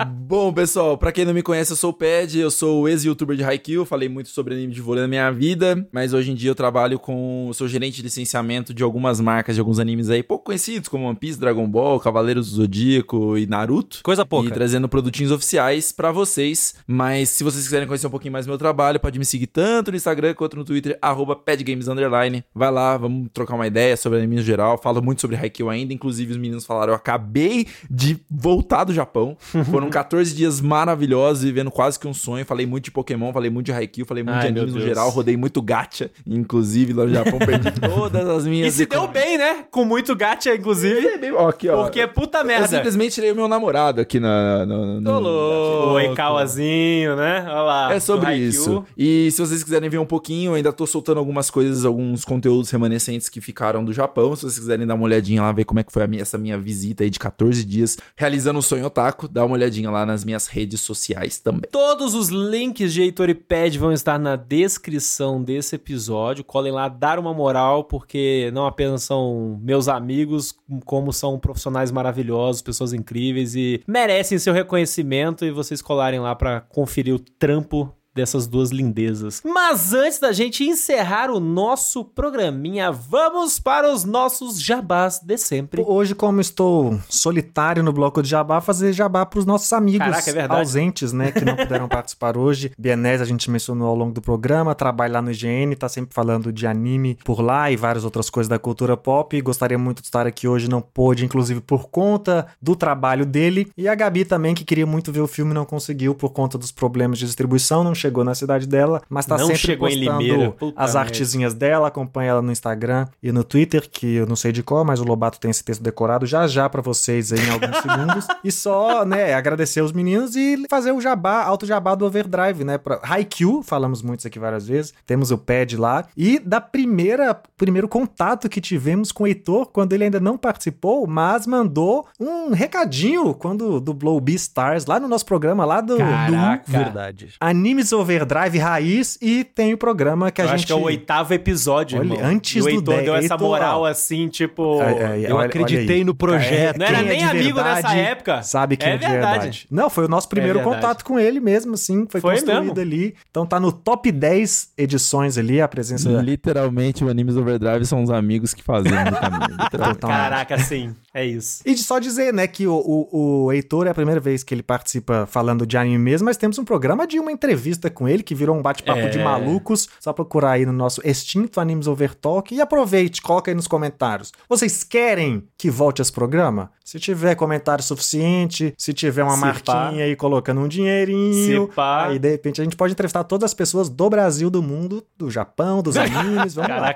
[0.07, 3.37] Bom, pessoal, pra quem não me conhece, eu sou o Ped, eu sou o ex-youtuber
[3.37, 6.49] de Haikyuu, falei muito sobre anime de vôlei na minha vida, mas hoje em dia
[6.49, 10.21] eu trabalho com, eu sou gerente de licenciamento de algumas marcas de alguns animes aí
[10.21, 14.01] pouco conhecidos, como One Piece, Dragon Ball, Cavaleiros do Zodíaco e Naruto.
[14.03, 14.49] Coisa pouca.
[14.49, 16.75] E trazendo produtinhos oficiais pra vocês.
[16.85, 19.91] Mas se vocês quiserem conhecer um pouquinho mais do meu trabalho, pode me seguir tanto
[19.91, 22.43] no Instagram quanto no Twitter, arroba padgames__.
[22.53, 24.77] Vai lá, vamos trocar uma ideia sobre anime no geral.
[24.77, 25.93] Falo muito sobre Haikyuu ainda.
[25.93, 29.37] Inclusive, os meninos falaram, eu acabei de voltar do Japão.
[29.71, 32.45] Foram 14 dias maravilhosos, vivendo quase que um sonho.
[32.45, 35.09] Falei muito de Pokémon, falei muito de Haikyuu, falei muito Ai, de animes no geral.
[35.09, 37.39] Rodei muito gacha, inclusive lá no Japão.
[37.39, 38.73] Perdi todas as E minhas...
[38.73, 39.65] se deu bem, né?
[39.71, 41.17] Com muito gacha, inclusive.
[41.17, 41.31] bem.
[41.31, 41.83] Ó, aqui, ó.
[41.83, 42.67] Porque puta Eu merda.
[42.67, 44.65] simplesmente tirei o meu namorado aqui na...
[44.65, 45.93] no, no, Ô, louco.
[45.95, 45.99] O
[46.45, 47.43] Ikawazinho, né?
[47.47, 47.93] Olha lá.
[47.93, 48.83] É sobre isso.
[48.97, 52.69] E se vocês quiserem ver um pouquinho, eu ainda tô soltando algumas coisas, alguns conteúdos
[52.69, 54.35] remanescentes que ficaram do Japão.
[54.35, 56.57] Se vocês quiserem dar uma olhadinha lá, ver como é que foi minha- essa minha
[56.57, 60.47] visita aí de 14 dias realizando o sonho otaku, dá uma olhadinha lá nas minhas
[60.47, 61.69] redes sociais também.
[61.69, 66.41] Todos os links de Heitor e Pad vão estar na descrição desse episódio.
[66.41, 70.55] Colhem lá, dar uma moral, porque não apenas são meus amigos,
[70.85, 76.61] como são profissionais maravilhosos, pessoas incríveis e merecem seu reconhecimento e vocês colarem lá pra
[76.61, 79.41] conferir o trampo dessas duas lindezas.
[79.43, 85.83] Mas antes da gente encerrar o nosso programinha, vamos para os nossos jabás de sempre.
[85.85, 90.31] Hoje, como estou solitário no bloco de jabá, fazer jabá para os nossos amigos Caraca,
[90.31, 92.71] é ausentes, né, que não puderam participar hoje.
[92.77, 96.53] Bienese a gente mencionou ao longo do programa, trabalha lá no IGN, tá sempre falando
[96.53, 99.39] de anime por lá e várias outras coisas da cultura pop.
[99.41, 103.69] Gostaria muito de estar aqui hoje, não pôde, inclusive por conta do trabalho dele.
[103.77, 106.71] E a Gabi também, que queria muito ver o filme, não conseguiu por conta dos
[106.71, 110.21] problemas de distribuição, não chegou na cidade dela, mas tá Não sempre chegou em postando
[110.21, 110.51] Limeira.
[110.51, 110.99] Puta as merda.
[110.99, 114.83] artezinhas dela, acompanha ela no Instagram e no Twitter, que eu não sei de qual,
[114.85, 118.27] mas o Lobato tem esse texto decorado já já pra vocês aí em alguns segundos.
[118.43, 122.77] E só, né, agradecer os meninos e fazer o jabá, alto jabá do Overdrive, né,
[122.77, 127.33] pra Haikyuu, falamos muito isso aqui várias vezes, temos o pad lá, e da primeira,
[127.57, 132.51] primeiro contato que tivemos com o Heitor, quando ele ainda não participou, mas mandou um
[132.51, 136.63] recadinho quando dublou o Beastars lá no nosso programa lá do, do Caraca.
[136.71, 137.33] Verdade.
[137.39, 140.81] Animes Overdrive Raiz e tem o programa que a Eu gente acho que é o
[140.81, 142.19] oitavo episódio, Olha, irmão.
[142.29, 144.81] antes e o do Heitor 10, deu essa moral assim, tipo...
[144.81, 146.77] É, é, Eu olha- acreditei olha no projeto.
[146.77, 148.43] Não era é nem amigo verdade nessa época.
[148.43, 149.31] Sabe quem é, É de verdade.
[149.33, 149.67] verdade.
[149.71, 152.05] Não, foi o nosso primeiro É contato com ele mesmo, assim.
[152.09, 152.79] Foi, Foi construído mesmo.
[152.81, 153.15] ali.
[153.29, 158.09] Então tá no top 10 edições ali, a presença Literalmente, o Animes Overdrive são os
[158.09, 159.51] amigos que fazem no caminho.
[159.61, 159.99] literalmente.
[159.99, 160.09] Total.
[160.09, 160.93] Caraca, sim.
[161.13, 161.61] É isso.
[161.65, 164.53] E de só dizer, né, que o, o, o Heitor é a primeira vez que
[164.53, 168.23] ele participa falando de anime mesmo, mas temos um programa de uma entrevista com ele,
[168.23, 169.09] que virou um bate-papo É.
[169.09, 169.87] de malucos.
[169.99, 174.31] Só procurar aí no nosso extinto Animes Over Talk e aproveite, coloca aí nos comentários.
[174.49, 176.71] Vocês querem que volte esse programa?
[176.83, 179.89] Se tiver comentário suficiente, se tiver uma Se marquinha pá.
[179.89, 182.05] aí colocando um dinheirinho, Se pá.
[182.07, 185.29] aí de repente a gente pode entrevistar todas as pessoas do Brasil, do mundo, do
[185.31, 186.95] Japão, dos animes, vamos lá.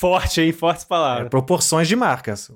[0.00, 0.50] Forte, hein?
[0.52, 1.28] Fortes É, palavras.
[1.28, 2.50] proporções de marcas.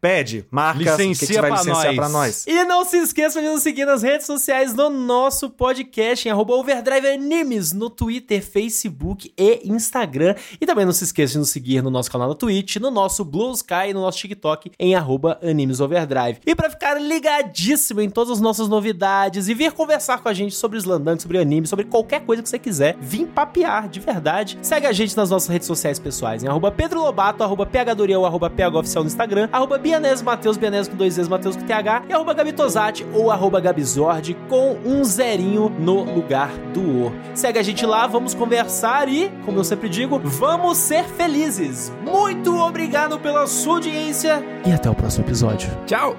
[0.00, 1.96] Pede, marcas, o que Licencia vai licenciar nós.
[1.96, 2.46] pra nós?
[2.46, 6.54] E não se esqueça de nos seguir nas redes sociais do nosso podcast, em arroba
[6.54, 10.34] Overdrive Animes, no Twitter, Facebook e Instagram.
[10.60, 13.24] E também não se esqueça de nos seguir no nosso canal no Twitch, no nosso
[13.24, 16.38] Blue Sky e no nosso TikTok, em Animes Overdrive.
[16.46, 20.54] E pra ficar ligadíssimo em todas as nossas novidades e vir conversar com a gente
[20.54, 24.58] sobre Slandunk, sobre anime, sobre qualquer coisa que você quiser, vim papear de verdade.
[24.62, 28.48] Segue a gente nas nossas redes sociais pessoais, em arroba Pedro Lobato, arroba PHDoriel, arroba
[28.48, 32.32] PHOficial no Instagram, arroba Bianese Mateus, Bianese com dois Z's, Mateus com TH, e arroba
[32.32, 37.12] Gabi Tosati ou arroba Gabizord com um zerinho no lugar do O.
[37.34, 41.92] Segue a gente lá, vamos conversar e, como eu sempre digo, vamos ser felizes.
[42.04, 45.68] Muito obrigado pela sua audiência e até o próximo episódio.
[45.86, 46.14] Tchau!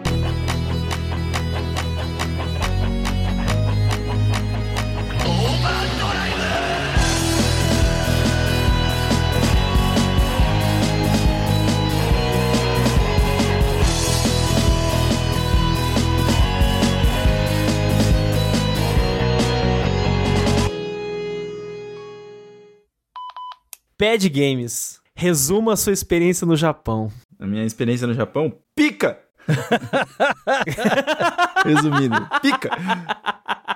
[23.98, 25.00] Pad Games.
[25.16, 27.12] Resuma a sua experiência no Japão.
[27.40, 29.18] A minha experiência no Japão, pica!
[31.66, 32.70] Resumindo, pica!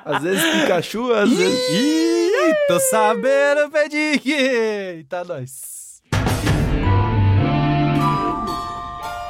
[0.05, 1.69] Às vezes Pikachu, às vezes.
[1.71, 4.31] Ih, tô sabendo, Pedic!
[4.31, 6.03] Eita, nós.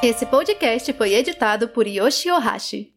[0.03, 2.90] Esse podcast foi editado por Yoshi Ohashi.